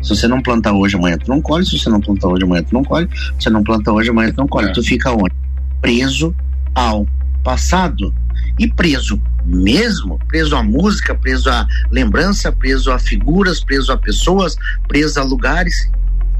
Se 0.00 0.10
você 0.10 0.28
não 0.28 0.40
plantar 0.40 0.72
hoje, 0.72 0.96
amanhã 0.96 1.18
tu 1.18 1.28
não 1.28 1.42
colhe. 1.42 1.66
Se 1.66 1.76
você 1.76 1.90
não 1.90 2.00
plantar 2.00 2.28
hoje, 2.28 2.44
amanhã 2.44 2.62
tu 2.62 2.72
não 2.72 2.84
colhe. 2.84 3.08
Se 3.12 3.44
você 3.44 3.50
não 3.50 3.62
planta 3.62 3.92
hoje, 3.92 4.10
amanhã 4.10 4.32
tu 4.32 4.38
não 4.38 4.48
colhe. 4.48 4.68
É. 4.68 4.72
Tu 4.72 4.82
fica 4.82 5.10
onde? 5.10 5.34
Preso 5.82 6.34
ao 6.74 7.06
passado 7.42 8.14
e 8.58 8.68
preso 8.68 9.20
mesmo, 9.44 10.18
preso 10.28 10.54
à 10.54 10.62
música, 10.62 11.14
preso 11.14 11.50
à 11.50 11.66
lembrança, 11.90 12.52
preso 12.52 12.92
a 12.92 12.98
figuras, 12.98 13.62
preso 13.62 13.90
a 13.90 13.96
pessoas, 13.96 14.56
preso 14.86 15.18
a 15.18 15.24
lugares. 15.24 15.90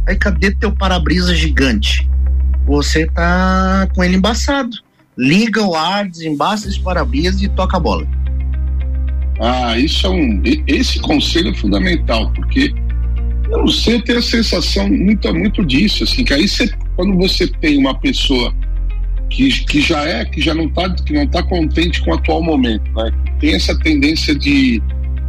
Aí 0.07 0.17
cadê 0.17 0.53
teu 0.53 0.71
para-brisa 0.73 1.35
gigante? 1.35 2.09
Você 2.67 3.07
tá 3.07 3.89
com 3.95 4.05
ele 4.05 4.17
embaçado. 4.17 4.88
Liga 5.19 5.63
o 5.63 5.75
ar, 5.75 6.09
desembaça 6.09 6.69
esse 6.69 6.79
para-brisa 6.79 7.45
e 7.45 7.49
toca 7.49 7.77
a 7.77 7.81
bola. 7.81 8.07
Ah, 9.41 9.77
isso 9.77 10.07
é 10.07 10.11
um. 10.11 10.41
Esse 10.67 11.01
conselho 11.01 11.51
é 11.51 11.55
fundamental, 11.55 12.31
porque 12.33 12.73
eu 13.51 13.59
não 13.59 13.69
sei, 13.69 13.97
eu 13.97 14.03
tenho 14.03 14.19
a 14.19 14.23
sensação 14.23 14.89
muito, 14.89 15.35
muito 15.35 15.65
disso, 15.65 16.05
assim, 16.05 16.23
que 16.23 16.33
aí 16.33 16.47
você, 16.47 16.71
quando 16.95 17.17
você 17.17 17.49
tem 17.49 17.79
uma 17.79 17.99
pessoa 17.99 18.55
que, 19.31 19.49
que 19.65 19.81
já 19.81 20.05
é, 20.05 20.25
que 20.25 20.41
já 20.41 20.55
não 20.55 20.67
está 20.67 20.89
que 20.91 21.13
não 21.13 21.27
tá 21.27 21.43
contente 21.43 22.01
com 22.03 22.11
o 22.11 22.15
atual 22.15 22.43
momento, 22.43 22.91
né? 22.93 23.11
Tem 23.41 23.55
essa 23.55 23.77
tendência 23.81 24.35
de 24.35 24.83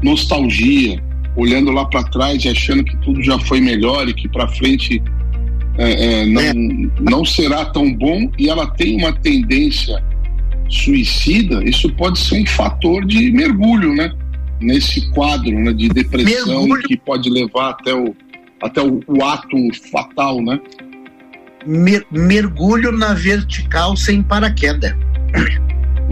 nostalgia, 0.03 1.01
olhando 1.35 1.71
lá 1.71 1.85
para 1.85 2.03
trás 2.03 2.43
e 2.43 2.49
achando 2.49 2.83
que 2.83 2.95
tudo 2.97 3.23
já 3.23 3.39
foi 3.39 3.59
melhor 3.59 4.07
e 4.07 4.13
que 4.13 4.27
para 4.27 4.47
frente 4.47 5.01
é, 5.79 6.21
é, 6.21 6.25
não, 6.25 6.41
é. 6.41 6.53
não 6.99 7.25
será 7.25 7.65
tão 7.65 7.93
bom 7.93 8.29
e 8.37 8.49
ela 8.49 8.67
tem 8.67 8.97
uma 8.97 9.13
tendência 9.13 10.03
suicida, 10.69 11.63
isso 11.63 11.91
pode 11.95 12.19
ser 12.19 12.41
um 12.41 12.45
fator 12.45 13.05
de 13.05 13.31
mergulho, 13.31 13.95
né? 13.95 14.13
Nesse 14.61 15.09
quadro 15.11 15.57
né, 15.57 15.71
de 15.71 15.87
depressão 15.87 16.59
mergulho. 16.59 16.83
que 16.83 16.97
pode 16.97 17.29
levar 17.29 17.69
até 17.69 17.93
o, 17.93 18.13
até 18.61 18.81
o, 18.81 18.99
o 19.07 19.23
ato 19.23 19.57
fatal, 19.91 20.41
né? 20.41 20.59
mer 21.65 22.05
mergulho 22.11 22.91
na 22.91 23.13
vertical 23.13 23.95
sem 23.95 24.21
paraquedas. 24.21 24.93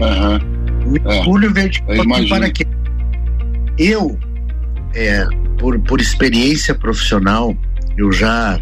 Uhum. 0.00 0.90
Mergulho 1.04 1.50
é, 1.50 1.52
vertical 1.52 1.96
sem 1.96 2.28
paraquedas. 2.28 2.74
Eu, 3.78 4.18
é, 4.94 5.26
por, 5.58 5.78
por 5.80 6.00
experiência 6.00 6.74
profissional, 6.74 7.56
eu 7.96 8.10
já, 8.12 8.60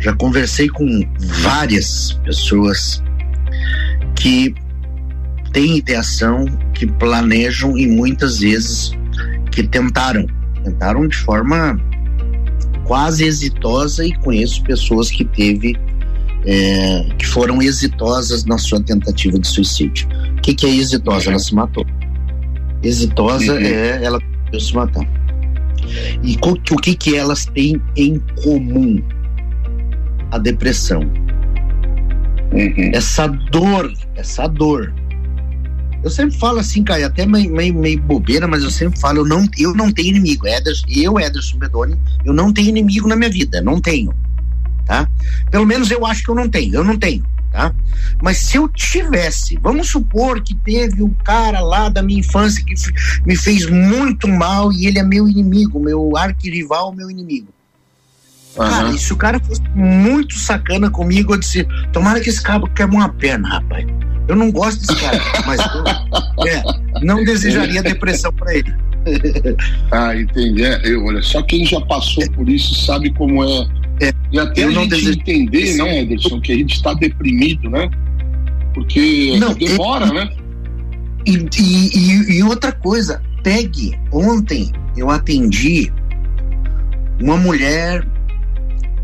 já 0.00 0.14
conversei 0.14 0.68
com 0.68 1.06
várias 1.42 2.12
pessoas 2.24 3.02
que 4.16 4.54
têm 5.52 5.78
ideação, 5.78 6.46
que 6.74 6.86
planejam 6.86 7.76
e 7.76 7.86
muitas 7.86 8.40
vezes 8.40 8.92
que 9.52 9.62
tentaram, 9.62 10.26
tentaram 10.64 11.06
de 11.06 11.16
forma 11.16 11.78
quase 12.84 13.24
exitosa 13.24 14.04
e 14.04 14.12
conheço 14.16 14.62
pessoas 14.64 15.10
que 15.10 15.24
teve 15.24 15.76
é, 16.46 17.06
que 17.18 17.26
foram 17.26 17.60
exitosas 17.60 18.44
na 18.44 18.56
sua 18.56 18.82
tentativa 18.82 19.38
de 19.38 19.46
suicídio. 19.46 20.08
O 20.38 20.40
que, 20.40 20.54
que 20.54 20.66
é 20.66 20.70
exitosa? 20.70 21.30
Ela 21.30 21.38
se 21.38 21.54
matou. 21.54 21.86
Exitosa 22.82 23.52
uhum. 23.52 23.60
é 23.60 24.02
ela 24.02 24.18
se 24.58 24.74
matar. 24.74 25.06
E 26.22 26.38
o 26.42 26.76
que, 26.76 26.94
que 26.94 27.16
elas 27.16 27.44
têm 27.46 27.80
em 27.96 28.18
comum? 28.42 29.02
A 30.30 30.38
depressão. 30.38 31.00
Uhum. 32.52 32.90
Essa 32.92 33.26
dor, 33.28 33.92
essa 34.16 34.48
dor 34.48 34.92
Eu 36.02 36.10
sempre 36.10 36.36
falo 36.36 36.58
assim, 36.58 36.82
Caio, 36.82 37.06
até 37.06 37.24
meio, 37.24 37.50
meio, 37.52 37.74
meio, 37.74 38.00
bobeira, 38.02 38.48
mas 38.48 38.64
eu 38.64 38.70
sempre 38.70 38.98
falo, 38.98 39.18
eu 39.18 39.24
não, 39.26 39.46
eu 39.58 39.74
não 39.74 39.92
tenho 39.92 40.08
inimigo. 40.08 40.46
Ederson, 40.46 40.86
eu, 40.88 41.20
Ederson 41.20 41.58
Bedoni, 41.58 41.96
eu 42.24 42.32
não 42.32 42.52
tenho 42.52 42.68
inimigo 42.70 43.06
na 43.06 43.16
minha 43.16 43.30
vida, 43.30 43.60
não 43.60 43.80
tenho. 43.80 44.12
Tá? 44.86 45.08
Pelo 45.50 45.66
menos 45.66 45.90
eu 45.90 46.04
acho 46.04 46.24
que 46.24 46.30
eu 46.30 46.34
não 46.34 46.48
tenho, 46.48 46.74
eu 46.74 46.82
não 46.82 46.98
tenho. 46.98 47.24
Tá? 47.52 47.74
Mas 48.22 48.38
se 48.38 48.56
eu 48.56 48.68
tivesse, 48.68 49.58
vamos 49.60 49.88
supor 49.88 50.40
que 50.40 50.54
teve 50.54 51.02
um 51.02 51.12
cara 51.24 51.60
lá 51.60 51.88
da 51.88 52.02
minha 52.02 52.20
infância 52.20 52.64
que 52.64 52.74
me 53.26 53.36
fez 53.36 53.68
muito 53.68 54.26
mal 54.28 54.72
e 54.72 54.86
ele 54.86 54.98
é 54.98 55.02
meu 55.02 55.28
inimigo, 55.28 55.80
meu 55.80 56.16
arquirrival, 56.16 56.94
meu 56.94 57.10
inimigo. 57.10 57.48
Uhum. 58.56 58.68
Cara, 58.68 58.90
e 58.90 58.98
se 58.98 59.12
o 59.12 59.16
cara 59.16 59.40
fosse 59.40 59.62
muito 59.74 60.34
sacana 60.38 60.90
comigo, 60.90 61.34
eu 61.34 61.38
disse: 61.38 61.66
tomara 61.92 62.20
que 62.20 62.28
esse 62.28 62.42
cabo 62.42 62.68
quebre 62.68 62.96
uma 62.96 63.08
perna, 63.08 63.48
rapaz. 63.48 63.86
Eu 64.28 64.36
não 64.36 64.50
gosto 64.50 64.80
desse 64.80 65.00
cara, 65.00 65.20
mas 65.46 65.60
eu, 65.74 66.46
é, 66.46 66.62
não 67.04 67.24
desejaria 67.24 67.82
depressão 67.82 68.32
para 68.32 68.54
ele. 68.54 68.72
ah, 69.90 70.14
entendi. 70.14 70.64
É, 70.64 70.80
eu, 70.84 71.04
olha, 71.04 71.22
só 71.22 71.42
quem 71.42 71.64
já 71.64 71.80
passou 71.80 72.28
por 72.32 72.48
isso 72.48 72.74
sabe 72.86 73.12
como 73.14 73.42
é. 73.42 73.68
é 74.02 74.12
e 74.30 74.38
até 74.38 74.64
a 74.64 74.70
gente 74.70 74.90
desejo... 74.90 75.18
entender, 75.18 75.76
né, 75.76 76.02
Ederson, 76.02 76.40
que 76.40 76.52
a 76.52 76.56
gente 76.56 76.74
está 76.74 76.94
deprimido, 76.94 77.70
né? 77.70 77.88
Porque 78.74 79.36
não, 79.38 79.54
demora, 79.54 80.06
é, 80.06 80.12
né? 80.12 80.30
E, 81.26 81.48
e, 81.58 82.38
e 82.38 82.42
outra 82.42 82.72
coisa, 82.72 83.22
pegue. 83.42 83.98
Ontem 84.12 84.70
eu 84.96 85.10
atendi 85.10 85.92
uma 87.20 87.36
mulher 87.36 88.06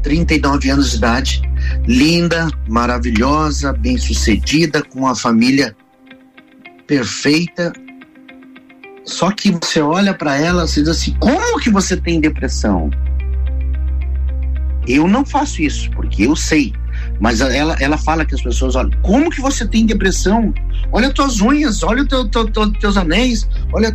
39 0.07 0.71
anos 0.71 0.90
de 0.92 0.99
idade, 0.99 1.42
linda, 1.85 2.49
maravilhosa, 2.69 3.73
bem-sucedida, 3.73 4.81
com 4.81 5.01
uma 5.01 5.16
família 5.16 5.77
perfeita. 6.87 7.73
Só 9.05 9.33
que 9.33 9.51
você 9.51 9.81
olha 9.81 10.14
para 10.14 10.37
ela 10.37 10.62
e 10.62 10.66
diz 10.66 10.87
assim: 10.87 11.12
como 11.19 11.59
que 11.59 11.71
você 11.71 11.97
tem 11.97 12.21
depressão? 12.21 12.88
Eu 14.87 15.09
não 15.09 15.27
faço 15.27 15.61
isso, 15.61 15.90
porque 15.90 16.25
eu 16.25 16.37
sei. 16.37 16.73
Mas 17.19 17.40
ela, 17.40 17.77
ela 17.81 17.99
fala 17.99 18.25
que 18.25 18.37
as 18.37 18.42
pessoas 18.42 18.77
olham, 18.77 18.92
como 19.03 19.29
que 19.29 19.40
você 19.40 19.66
tem 19.66 19.85
depressão? 19.87 20.55
Olha 20.92 21.12
tuas 21.12 21.40
unhas, 21.40 21.83
olha 21.83 22.07
teu, 22.07 22.29
teu, 22.29 22.49
teu, 22.49 22.73
teus 22.75 22.97
anéis, 22.97 23.49
olha. 23.73 23.92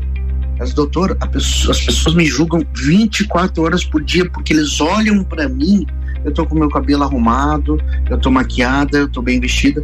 Mas, 0.59 0.73
doutor, 0.73 1.15
pessoa, 1.31 1.71
as 1.71 1.81
pessoas 1.81 2.13
me 2.13 2.25
julgam 2.25 2.63
24 2.75 3.63
horas 3.63 3.85
por 3.85 4.03
dia 4.03 4.29
porque 4.29 4.53
eles 4.53 4.79
olham 4.79 5.23
para 5.23 5.47
mim 5.49 5.87
eu 6.23 6.31
tô 6.33 6.45
com 6.45 6.55
meu 6.55 6.69
cabelo 6.69 7.03
arrumado, 7.03 7.77
eu 8.09 8.17
tô 8.17 8.29
maquiada, 8.29 8.97
eu 8.97 9.09
tô 9.09 9.21
bem 9.21 9.39
vestida. 9.39 9.81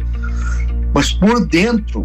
Mas 0.94 1.12
por 1.12 1.46
dentro, 1.46 2.04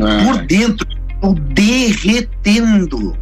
ah. 0.00 0.24
por 0.24 0.46
dentro, 0.46 0.86
eu 0.90 1.20
tô 1.20 1.40
derretendo. 1.54 3.16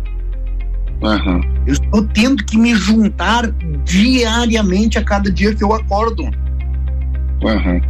Uhum. 1.03 1.41
Eu 1.67 1.73
estou 1.73 2.05
tendo 2.09 2.45
que 2.45 2.57
me 2.57 2.75
juntar 2.75 3.51
diariamente 3.85 4.99
a 4.99 5.05
cada 5.05 5.31
dia 5.31 5.55
que 5.55 5.65
eu 5.65 5.73
acordo. 5.73 6.23
Uhum. 6.23 7.81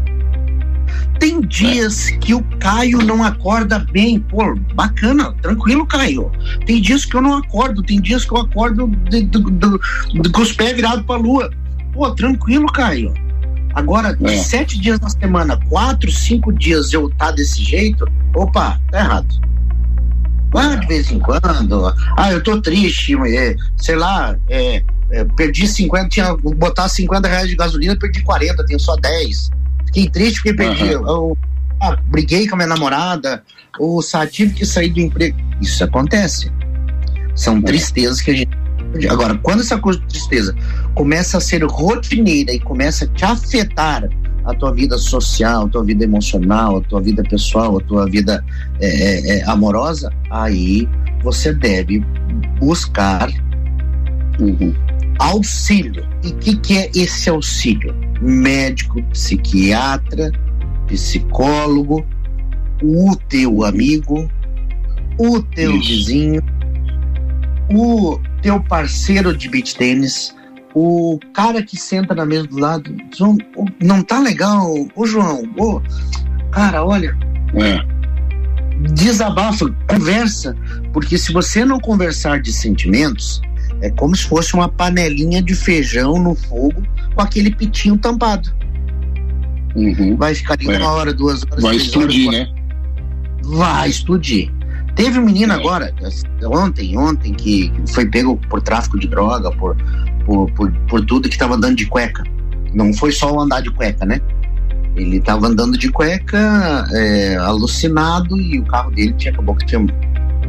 Tem 1.18 1.40
dias 1.40 2.10
que 2.20 2.34
o 2.34 2.42
Caio 2.58 2.98
não 2.98 3.22
acorda 3.22 3.78
bem. 3.78 4.18
Pô, 4.18 4.56
bacana, 4.74 5.32
tranquilo, 5.40 5.86
Caio. 5.86 6.30
Tem 6.66 6.80
dias 6.80 7.04
que 7.04 7.14
eu 7.14 7.22
não 7.22 7.36
acordo, 7.36 7.82
tem 7.82 8.00
dias 8.00 8.24
que 8.24 8.32
eu 8.32 8.38
acordo 8.38 8.88
de, 9.08 9.22
de, 9.22 9.38
de, 9.38 10.32
com 10.32 10.42
os 10.42 10.52
pés 10.52 10.74
virados 10.74 11.04
pra 11.06 11.16
lua. 11.16 11.50
Pô, 11.92 12.10
tranquilo, 12.14 12.66
Caio. 12.66 13.12
Agora, 13.74 14.16
é. 14.22 14.36
sete 14.36 14.78
dias 14.78 15.00
na 15.00 15.08
semana, 15.08 15.58
quatro, 15.68 16.10
cinco 16.10 16.52
dias 16.52 16.92
eu 16.92 17.08
tá 17.10 17.30
desse 17.30 17.62
jeito, 17.62 18.06
opa, 18.34 18.78
tá 18.90 18.98
errado. 18.98 19.42
Ah, 20.54 20.76
de 20.76 20.86
vez 20.86 21.10
em 21.10 21.18
quando, 21.18 21.94
ah, 22.18 22.30
eu 22.30 22.42
tô 22.42 22.60
triste, 22.60 23.16
é, 23.34 23.56
sei 23.78 23.96
lá, 23.96 24.36
é, 24.50 24.82
é, 25.10 25.24
perdi 25.24 25.66
50, 25.66 26.08
tinha 26.10 26.36
botar 26.36 26.88
50 26.88 27.26
reais 27.26 27.48
de 27.48 27.56
gasolina, 27.56 27.96
perdi 27.96 28.22
40, 28.22 28.66
tenho 28.66 28.78
só 28.78 28.94
10. 28.96 29.50
Fiquei 29.86 30.10
triste 30.10 30.42
porque 30.42 30.54
perdi. 30.54 30.94
Uhum. 30.94 31.08
Eu, 31.08 31.38
ah, 31.80 31.96
briguei 32.08 32.46
com 32.46 32.54
a 32.54 32.58
minha 32.58 32.68
namorada, 32.68 33.42
ou 33.78 34.02
sabe, 34.02 34.30
tive 34.30 34.54
que 34.54 34.66
sair 34.66 34.90
do 34.90 35.00
emprego. 35.00 35.38
Isso 35.60 35.82
acontece. 35.82 36.52
São 37.34 37.56
é. 37.58 37.62
tristezas 37.62 38.20
que 38.20 38.30
a 38.30 38.34
gente. 38.34 38.61
Agora, 39.10 39.38
quando 39.42 39.60
essa 39.60 39.78
coisa 39.78 39.98
de 40.00 40.06
tristeza 40.06 40.54
começa 40.94 41.38
a 41.38 41.40
ser 41.40 41.64
rotineira 41.64 42.52
e 42.52 42.60
começa 42.60 43.04
a 43.04 43.08
te 43.08 43.24
afetar 43.24 44.08
a 44.44 44.54
tua 44.54 44.72
vida 44.72 44.98
social, 44.98 45.66
a 45.66 45.68
tua 45.68 45.84
vida 45.84 46.04
emocional, 46.04 46.78
a 46.78 46.80
tua 46.82 47.00
vida 47.00 47.22
pessoal, 47.22 47.78
a 47.78 47.80
tua 47.80 48.06
vida 48.06 48.44
é, 48.80 48.86
é, 48.86 49.38
é 49.38 49.44
amorosa, 49.48 50.12
aí 50.30 50.88
você 51.22 51.52
deve 51.52 52.00
buscar 52.58 53.30
uhum. 54.40 54.74
auxílio. 55.18 56.04
E 56.24 56.28
o 56.28 56.36
que, 56.36 56.56
que 56.56 56.78
é 56.78 56.90
esse 56.94 57.30
auxílio? 57.30 57.94
Médico, 58.20 59.02
psiquiatra, 59.04 60.30
psicólogo, 60.86 62.04
o 62.82 63.16
teu 63.28 63.64
amigo, 63.64 64.28
o 65.18 65.40
teu 65.40 65.72
vizinho, 65.80 66.42
o 67.70 68.18
teu 68.42 68.62
parceiro 68.62 69.36
de 69.36 69.48
beach 69.48 69.74
tênis, 69.76 70.34
o 70.74 71.18
cara 71.32 71.62
que 71.62 71.76
senta 71.76 72.14
na 72.14 72.26
mesa 72.26 72.46
do 72.46 72.58
lado, 72.58 72.94
não 73.80 74.02
tá 74.02 74.18
legal, 74.20 74.66
ô 74.94 75.06
João, 75.06 75.42
ô, 75.58 75.80
cara, 76.50 76.84
olha. 76.84 77.16
É. 77.54 77.92
Desabafa, 78.94 79.72
conversa, 79.88 80.56
porque 80.92 81.16
se 81.16 81.32
você 81.32 81.64
não 81.64 81.78
conversar 81.78 82.40
de 82.40 82.52
sentimentos, 82.52 83.40
é 83.80 83.90
como 83.90 84.16
se 84.16 84.24
fosse 84.24 84.54
uma 84.54 84.68
panelinha 84.68 85.42
de 85.42 85.54
feijão 85.54 86.18
no 86.18 86.34
fogo 86.34 86.82
com 87.14 87.20
aquele 87.20 87.54
pitinho 87.54 87.96
tampado. 87.98 88.50
Uhum. 89.76 90.16
Vai 90.16 90.34
ficar 90.34 90.54
ali 90.54 90.70
é. 90.70 90.78
uma 90.78 90.92
hora, 90.92 91.12
duas 91.12 91.42
horas. 91.44 91.62
Vai 91.62 91.76
explodir, 91.76 92.28
horas, 92.28 92.40
né? 92.40 92.54
Vai 93.44 93.88
explodir. 93.88 94.50
Teve 94.94 95.18
um 95.18 95.24
menino 95.24 95.52
agora, 95.52 95.92
ontem, 96.44 96.96
ontem, 96.98 97.32
que 97.32 97.72
foi 97.88 98.06
pego 98.06 98.36
por 98.48 98.60
tráfico 98.60 98.98
de 98.98 99.08
droga, 99.08 99.50
por 99.52 99.76
por, 100.24 100.50
por, 100.52 100.72
por 100.88 101.04
tudo 101.04 101.28
que 101.28 101.34
estava 101.34 101.54
andando 101.54 101.76
de 101.76 101.86
cueca. 101.86 102.22
Não 102.74 102.92
foi 102.94 103.12
só 103.12 103.32
o 103.32 103.40
andar 103.40 103.60
de 103.62 103.70
cueca, 103.70 104.04
né? 104.04 104.20
Ele 104.96 105.16
estava 105.16 105.46
andando 105.46 105.78
de 105.78 105.90
cueca, 105.90 106.86
é, 106.92 107.36
alucinado, 107.36 108.38
e 108.38 108.58
o 108.58 108.64
carro 108.64 108.90
dele 108.90 109.12
tinha, 109.14 109.32
acabou 109.32 109.54
que 109.54 109.66
tinha 109.66 109.80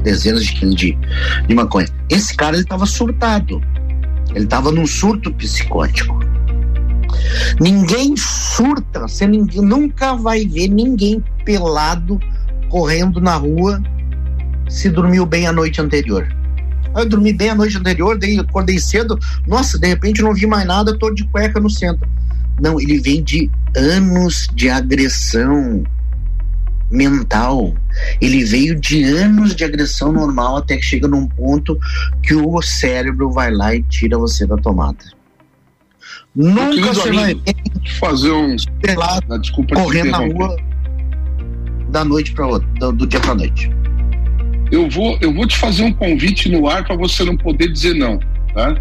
dezenas 0.04 0.46
de 0.46 0.54
quilos 0.54 0.76
de, 0.76 0.98
de 1.48 1.56
maconha. 1.56 1.88
Esse 2.10 2.36
cara, 2.36 2.56
ele 2.56 2.64
estava 2.64 2.86
surtado. 2.86 3.62
Ele 4.34 4.46
estava 4.46 4.72
num 4.72 4.86
surto 4.86 5.34
psicótico. 5.34 6.20
Ninguém 7.60 8.16
surta, 8.18 9.02
você 9.02 9.28
ninguém, 9.28 9.62
nunca 9.62 10.16
vai 10.16 10.46
ver 10.46 10.68
ninguém 10.68 11.24
pelado 11.46 12.20
correndo 12.70 13.22
na 13.22 13.36
rua 13.36 13.82
se 14.74 14.90
dormiu 14.90 15.24
bem 15.26 15.46
a 15.46 15.54
noite 15.54 15.80
anterior. 15.80 16.28
Eu 16.96 17.06
dormi 17.06 17.32
bem 17.32 17.50
a 17.50 17.56
noite 17.56 17.78
anterior, 17.78 18.18
daí 18.18 18.40
acordei 18.40 18.80
cedo. 18.80 19.18
Nossa, 19.48 19.78
de 19.78 19.88
repente 19.88 20.22
não 20.22 20.34
vi 20.34 20.48
mais 20.48 20.66
nada, 20.66 20.98
tô 20.98 21.12
de 21.12 21.24
cueca 21.28 21.60
no 21.60 21.70
centro. 21.70 22.10
Não, 22.60 22.80
ele 22.80 23.00
vem 23.00 23.24
de 23.24 23.50
anos 23.76 24.50
de 24.54 24.70
agressão 24.70 25.84
mental. 26.90 27.76
Ele 28.20 28.44
veio 28.44 28.80
de 28.80 29.04
anos 29.04 29.56
de 29.56 29.64
agressão 29.64 30.12
normal 30.12 30.58
até 30.58 30.76
que 30.76 30.84
chega 30.84 31.08
num 31.08 31.28
ponto 31.28 31.78
que 32.24 32.34
o 32.34 32.62
cérebro 32.62 33.32
vai 33.32 33.52
lá 33.52 33.76
e 33.76 33.84
tira 33.84 34.18
você 34.18 34.46
da 34.46 34.58
tomada. 34.58 35.06
Nunca 36.36 36.94
você 36.94 37.12
vai 37.12 37.36
fazer 38.00 38.32
um 38.32 38.56
pelado, 38.82 39.40
desculpa 39.40 39.76
correr 39.76 40.04
na 40.06 40.18
rua 40.18 40.58
da 41.90 42.04
noite 42.04 42.32
para 42.34 42.48
outra, 42.48 42.68
do, 42.80 42.92
do 42.92 43.08
dia 43.08 43.20
para 43.20 43.36
noite 43.36 43.70
eu 44.74 44.90
vou, 44.90 45.16
eu 45.22 45.32
vou 45.32 45.48
te 45.48 45.56
fazer 45.56 45.84
um 45.84 45.94
convite 45.94 46.50
no 46.50 46.68
ar 46.68 46.84
para 46.84 46.96
você 46.96 47.24
não 47.24 47.38
poder 47.38 47.72
dizer 47.72 47.94
não, 47.94 48.18
tá? 48.56 48.76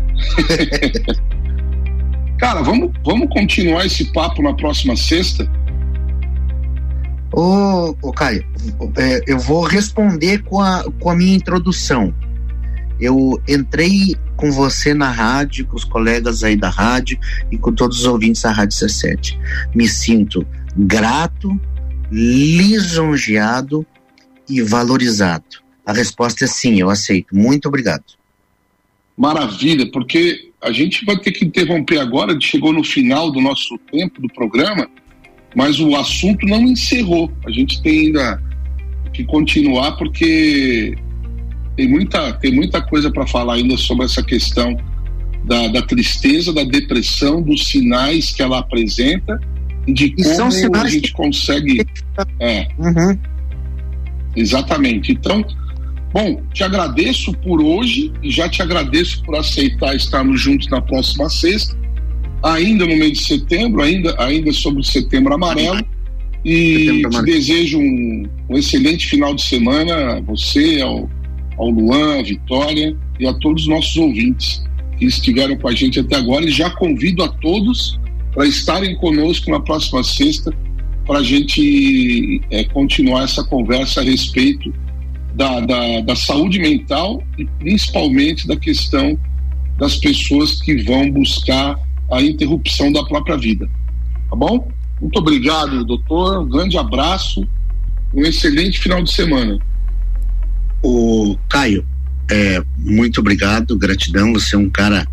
Cara, 2.41 2.63
vamos, 2.63 2.91
vamos 3.05 3.29
continuar 3.29 3.85
esse 3.85 4.11
papo 4.11 4.43
na 4.43 4.55
próxima 4.55 4.97
sexta? 4.97 5.47
Ô, 7.31 7.95
ô 8.01 8.11
Caio, 8.11 8.43
é, 8.97 9.21
eu 9.27 9.39
vou 9.39 9.65
responder 9.65 10.43
com 10.45 10.63
a, 10.63 10.83
com 10.99 11.11
a 11.11 11.15
minha 11.15 11.37
introdução. 11.37 12.15
Eu 12.99 13.39
entrei 13.47 14.17
com 14.35 14.51
você 14.51 14.95
na 14.95 15.11
rádio, 15.11 15.67
com 15.67 15.77
os 15.77 15.85
colegas 15.85 16.43
aí 16.43 16.57
da 16.57 16.71
rádio 16.71 17.19
e 17.51 17.59
com 17.59 17.71
todos 17.71 17.99
os 18.01 18.07
ouvintes 18.07 18.41
da 18.41 18.51
Rádio 18.51 18.79
C7. 18.79 19.39
Me 19.75 19.87
sinto 19.87 20.47
grato, 20.75 21.61
lisonjeado 22.11 23.85
e 24.49 24.63
valorizado. 24.63 25.62
A 25.85 25.93
resposta 25.93 26.45
é 26.45 26.49
sim, 26.49 26.81
eu 26.81 26.91
aceito. 26.91 27.35
Muito 27.35 27.67
obrigado. 27.67 28.05
Maravilha, 29.17 29.91
porque 29.91 30.51
a 30.63 30.73
gente 30.73 31.05
vai 31.05 31.19
ter 31.19 31.33
que 31.33 31.45
interromper 31.45 31.99
agora, 31.99 32.39
chegou 32.41 32.73
no 32.73 32.85
final 32.85 33.31
do 33.31 33.41
nosso 33.41 33.77
tempo 33.91 34.21
do 34.23 34.29
programa, 34.29 34.89
mas 35.55 35.81
o 35.81 35.95
assunto 35.97 36.47
não 36.47 36.63
encerrou. 36.63 37.31
A 37.45 37.51
gente 37.51 37.83
tem 37.83 38.07
ainda 38.07 38.41
que 39.13 39.25
continuar, 39.25 39.93
porque 39.93 40.97
tem 41.77 41.89
muita, 41.89 42.33
tem 42.35 42.53
muita 42.53 42.81
coisa 42.81 43.11
para 43.11 43.27
falar 43.27 43.55
ainda 43.55 43.77
sobre 43.77 44.05
essa 44.05 44.23
questão 44.23 44.77
da, 45.45 45.69
da, 45.69 45.83
tristeza, 45.83 46.53
da 46.53 46.65
depressão, 46.65 47.43
dos 47.43 47.67
sinais 47.69 48.33
que 48.33 48.43
ela 48.43 48.61
apresenta 48.61 49.41
e 49.87 49.93
de 49.93 50.15
e 50.17 50.25
como 50.25 50.77
a 50.77 50.89
gente 50.89 51.09
que... 51.09 51.13
consegue. 51.13 51.87
É, 52.39 52.69
uhum. 52.79 53.19
Exatamente. 54.37 55.13
Então, 55.13 55.45
bom, 56.13 56.43
te 56.53 56.63
agradeço 56.63 57.33
por 57.39 57.63
hoje 57.63 58.13
e 58.23 58.31
já 58.31 58.49
te 58.49 58.63
agradeço 58.63 59.23
por 59.25 59.37
aceitar 59.37 59.95
estarmos 59.97 60.41
juntos 60.41 60.69
na 60.69 60.81
próxima 60.81 61.29
sexta, 61.29 61.77
ainda 62.43 62.87
no 62.87 62.97
mês 62.97 63.19
de 63.19 63.25
setembro, 63.25 63.83
ainda, 63.83 64.15
ainda 64.19 64.53
sobre 64.53 64.81
o 64.81 64.85
setembro 64.85 65.35
amarelo. 65.35 65.85
E 66.45 67.03
te 67.09 67.23
desejo 67.23 67.79
um, 67.79 68.29
um, 68.49 68.59
excelente 68.59 69.07
final 69.07 69.33
de 69.33 69.43
semana 69.43 70.17
a 70.17 70.21
você, 70.21 70.81
ao, 70.81 71.09
ao 71.57 71.71
Luan, 71.71 72.19
a 72.19 72.23
Vitória 72.23 72.97
e 73.21 73.27
a 73.27 73.33
todos 73.35 73.63
os 73.63 73.69
nossos 73.69 73.97
ouvintes 73.97 74.63
que 74.99 75.05
estiveram 75.05 75.57
com 75.57 75.69
a 75.69 75.73
gente 75.73 76.01
até 76.01 76.17
agora. 76.17 76.45
E 76.45 76.51
já 76.51 76.69
convido 76.71 77.23
a 77.23 77.29
todos 77.29 77.99
para 78.35 78.45
estarem 78.45 78.97
conosco 78.97 79.51
na 79.53 79.61
próxima 79.61 80.03
sexta 80.03 80.53
para 81.07 81.19
a 81.19 81.23
gente 81.23 82.41
é, 82.51 82.65
continuar 82.65 83.25
essa 83.25 83.45
conversa 83.45 84.01
a 84.01 84.05
respeito 84.05 84.73
da, 85.35 85.61
da, 85.61 86.01
da 86.01 86.17
saúde 86.17 86.59
mental 86.59 87.23
e 87.39 87.45
principalmente 87.59 88.47
da 88.47 88.57
questão 88.57 89.19
das 89.79 89.97
pessoas 89.97 90.61
que 90.61 90.83
vão 90.83 91.11
buscar 91.11 91.79
a 92.11 92.21
interrupção 92.21 92.93
da 92.93 93.03
própria 93.05 93.37
vida. 93.37 93.69
Tá 94.29 94.37
bom? 94.37 94.71
Muito 95.01 95.19
obrigado, 95.19 95.85
doutor. 95.85 96.43
Um 96.43 96.49
grande 96.49 96.77
abraço. 96.79 97.47
Um 98.15 98.23
excelente 98.23 98.79
final 98.79 99.03
de 99.03 99.11
semana. 99.11 99.59
O 100.83 101.37
Caio, 101.49 101.85
é, 102.31 102.63
muito 102.79 103.21
obrigado, 103.21 103.77
gratidão. 103.77 104.33
Você 104.35 104.55
é 104.55 104.59
um 104.59 104.71
cara 104.71 105.07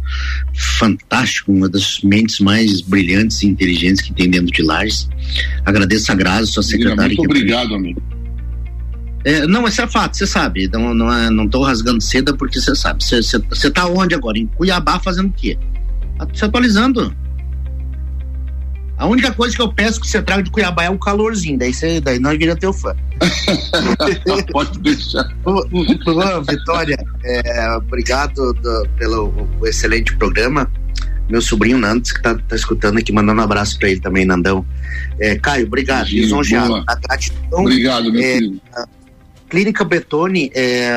fantástico, 0.54 1.52
uma 1.52 1.70
das 1.70 2.02
mentes 2.02 2.40
mais 2.40 2.82
brilhantes 2.82 3.42
e 3.42 3.48
inteligentes 3.48 4.02
que 4.02 4.14
tem 4.14 4.30
dentro 4.30 4.52
de 4.52 4.62
Lages. 4.62 5.10
Agradeço 5.66 6.12
a 6.12 6.16
Graça, 6.16 6.46
sua 6.46 6.64
secretária. 6.64 7.16
Muito 7.16 7.24
obrigado, 7.24 7.74
amigo. 7.74 8.02
É, 9.26 9.46
não, 9.46 9.62
mas 9.62 9.78
é 9.78 9.86
fato, 9.88 10.16
você 10.16 10.26
sabe. 10.26 10.70
Não, 10.72 10.94
não, 10.94 11.14
é, 11.14 11.30
não 11.30 11.48
tô 11.48 11.64
rasgando 11.64 12.02
seda 12.02 12.34
porque 12.34 12.60
você 12.60 12.76
sabe. 12.76 13.04
Você 13.04 13.72
tá 13.72 13.88
onde 13.88 14.16
agora? 14.16 14.38
Em 14.38 14.48
Cuiabá 14.48 15.00
fazendo 15.00 15.28
o 15.28 15.34
quê? 15.34 15.58
Tá 16.18 16.28
se 16.34 16.46
atualizando. 16.46 17.14
A 18.98 19.08
única 19.08 19.32
coisa 19.32 19.56
que 19.56 19.62
eu 19.62 19.72
peço 19.72 20.02
que 20.02 20.08
você 20.08 20.22
traga 20.22 20.44
de 20.44 20.52
Cuiabá 20.52 20.84
é 20.84 20.90
o 20.90 21.00
calorzinho, 21.00 21.58
daí, 21.58 21.74
você, 21.74 22.02
daí 22.02 22.20
nós 22.20 22.38
vira 22.38 22.54
teu 22.54 22.74
fã. 22.74 22.94
Pode 24.52 24.78
deixar. 24.80 25.26
Luan, 26.06 26.44
Vitória, 26.44 26.98
é, 27.24 27.76
obrigado 27.78 28.54
do, 28.54 28.90
pelo 28.98 29.48
excelente 29.64 30.16
programa. 30.18 30.70
Meu 31.30 31.42
sobrinho 31.42 31.78
Nantes, 31.78 32.12
que 32.12 32.22
tá, 32.22 32.36
tá 32.36 32.56
escutando 32.56 32.98
aqui, 32.98 33.14
mandando 33.14 33.40
um 33.40 33.44
abraço 33.44 33.80
para 33.80 33.90
ele 33.90 34.02
também, 34.02 34.26
Nandão. 34.26 34.66
É, 35.18 35.38
Caio, 35.38 35.68
obrigado. 35.68 36.08
Lisonjeado. 36.08 36.84
A. 36.86 37.00
Obrigado, 37.52 38.12
meu 38.12 38.22
é, 38.22 38.34
filho. 38.38 38.62
Clínica 39.50 39.84
Betone, 39.84 40.52
é, 40.54 40.92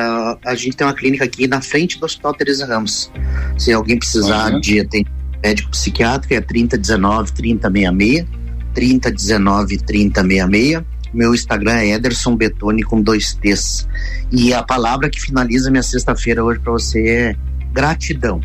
a 0.45 0.55
gente 0.55 0.77
tem 0.77 0.85
uma 0.85 0.93
clínica 0.93 1.25
aqui 1.25 1.47
na 1.47 1.61
frente 1.61 1.99
do 1.99 2.05
Hospital 2.05 2.33
Teresa 2.35 2.65
Ramos. 2.65 3.11
Se 3.57 3.73
alguém 3.73 3.97
precisar 3.97 4.53
uhum. 4.53 4.61
de 4.61 4.79
atendimento 4.79 5.23
médico 5.43 5.71
psiquiátrico 5.71 6.33
é 6.33 6.39
3019 6.39 7.33
3066, 7.33 8.27
3019 8.73 9.77
3066. 9.79 10.83
Meu 11.13 11.33
Instagram 11.33 11.73
é 11.73 11.89
Ederson 11.89 12.35
Betone 12.35 12.81
com 12.81 13.01
dois 13.01 13.35
T's. 13.35 13.87
E 14.31 14.53
a 14.53 14.63
palavra 14.63 15.09
que 15.09 15.21
finaliza 15.21 15.69
minha 15.69 15.83
sexta-feira 15.83 16.43
hoje 16.43 16.59
para 16.59 16.71
você 16.71 17.07
é 17.07 17.35
gratidão. 17.71 18.41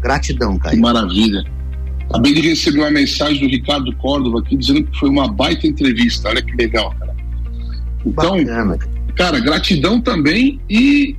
Gratidão, 0.00 0.58
cara. 0.58 0.74
Que 0.74 0.80
maravilha. 0.80 1.44
Acabei 2.08 2.34
de 2.34 2.48
receber 2.48 2.80
uma 2.80 2.90
mensagem 2.90 3.40
do 3.40 3.48
Ricardo 3.48 3.94
Córdova 3.96 4.38
aqui 4.38 4.56
dizendo 4.56 4.84
que 4.84 4.98
foi 4.98 5.08
uma 5.08 5.26
baita 5.26 5.66
entrevista. 5.66 6.28
Olha 6.28 6.40
que 6.40 6.54
legal, 6.54 6.94
cara. 6.98 7.16
Então, 8.06 8.38
Bacana. 8.44 8.78
Cara, 9.18 9.40
gratidão 9.40 10.00
também 10.00 10.60
e 10.70 11.16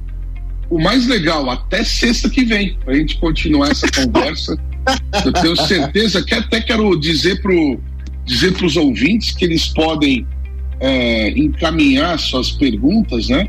o 0.70 0.80
mais 0.80 1.06
legal, 1.06 1.50
até 1.50 1.84
sexta 1.84 2.30
que 2.30 2.45
vem, 2.45 2.76
pra 2.86 2.93
gente 2.93 3.20
continuar 3.20 3.72
essa 3.72 3.88
conversa. 3.91 4.58
Eu 5.26 5.34
tenho 5.34 5.56
certeza 5.58 6.24
que 6.24 6.34
até 6.34 6.62
quero 6.62 6.97
dizer 6.97 7.41
para 7.41 7.54
dizer 8.26 8.54
os 8.64 8.78
ouvintes 8.78 9.32
que 9.36 9.43
eles 9.43 9.68
podem 9.68 10.26
é, 10.80 11.32
encaminhar 11.32 12.18
suas 12.18 12.52
perguntas, 12.52 13.28
né? 13.28 13.47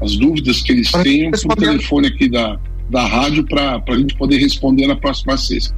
As 0.00 0.16
dúvidas 0.16 0.62
que 0.62 0.72
eles 0.72 0.90
tenham 0.90 1.30
para 1.30 1.52
o 1.52 1.56
telefone 1.56 2.08
aqui 2.08 2.28
da, 2.28 2.58
da 2.88 3.06
rádio 3.06 3.44
para 3.44 3.82
a 3.86 3.98
gente 3.98 4.16
poder 4.16 4.38
responder 4.38 4.86
na 4.86 4.96
próxima 4.96 5.36
sexta. 5.36 5.74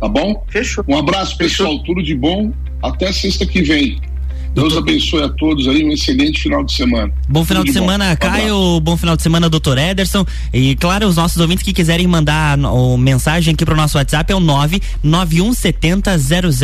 Tá 0.00 0.08
bom? 0.08 0.44
Fechou. 0.48 0.84
Um 0.86 0.96
abraço, 0.96 1.36
pessoal. 1.36 1.72
Fechou. 1.72 1.84
Tudo 1.84 2.02
de 2.02 2.14
bom. 2.14 2.52
Até 2.82 3.10
sexta 3.10 3.44
que 3.44 3.62
vem. 3.62 3.98
Deus 4.56 4.74
abençoe 4.74 5.22
a 5.22 5.28
todos 5.28 5.68
aí, 5.68 5.84
um 5.84 5.90
excelente 5.90 6.40
final 6.40 6.64
de 6.64 6.72
semana. 6.72 7.12
Bom 7.28 7.44
final 7.44 7.62
de, 7.62 7.68
de, 7.68 7.74
semana, 7.74 8.16
bom. 8.18 8.26
Caio. 8.26 8.80
Bom 8.80 8.96
final 8.96 9.14
de 9.14 9.22
semana, 9.22 9.50
doutor 9.50 9.76
Ederson. 9.76 10.24
E 10.50 10.74
claro, 10.76 11.06
os 11.06 11.16
nossos 11.16 11.38
ouvintes 11.38 11.62
que 11.62 11.74
quiserem 11.74 12.06
mandar 12.06 12.58
o, 12.58 12.96
mensagem 12.96 13.52
aqui 13.52 13.66
pro 13.66 13.76
nosso 13.76 13.98
WhatsApp 13.98 14.32
é 14.32 14.34
o 14.34 14.40
99170 14.40 16.16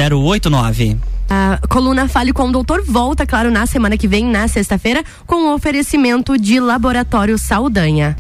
0089. 0.08 0.96
A 1.28 1.60
coluna 1.68 2.08
Fale 2.08 2.32
com 2.32 2.48
o 2.48 2.52
Doutor 2.52 2.82
volta, 2.82 3.26
claro, 3.26 3.50
na 3.50 3.66
semana 3.66 3.98
que 3.98 4.08
vem, 4.08 4.24
na 4.24 4.48
sexta-feira, 4.48 5.04
com 5.26 5.50
o 5.50 5.54
oferecimento 5.54 6.38
de 6.38 6.58
Laboratório 6.60 7.36
Saldanha. 7.36 8.16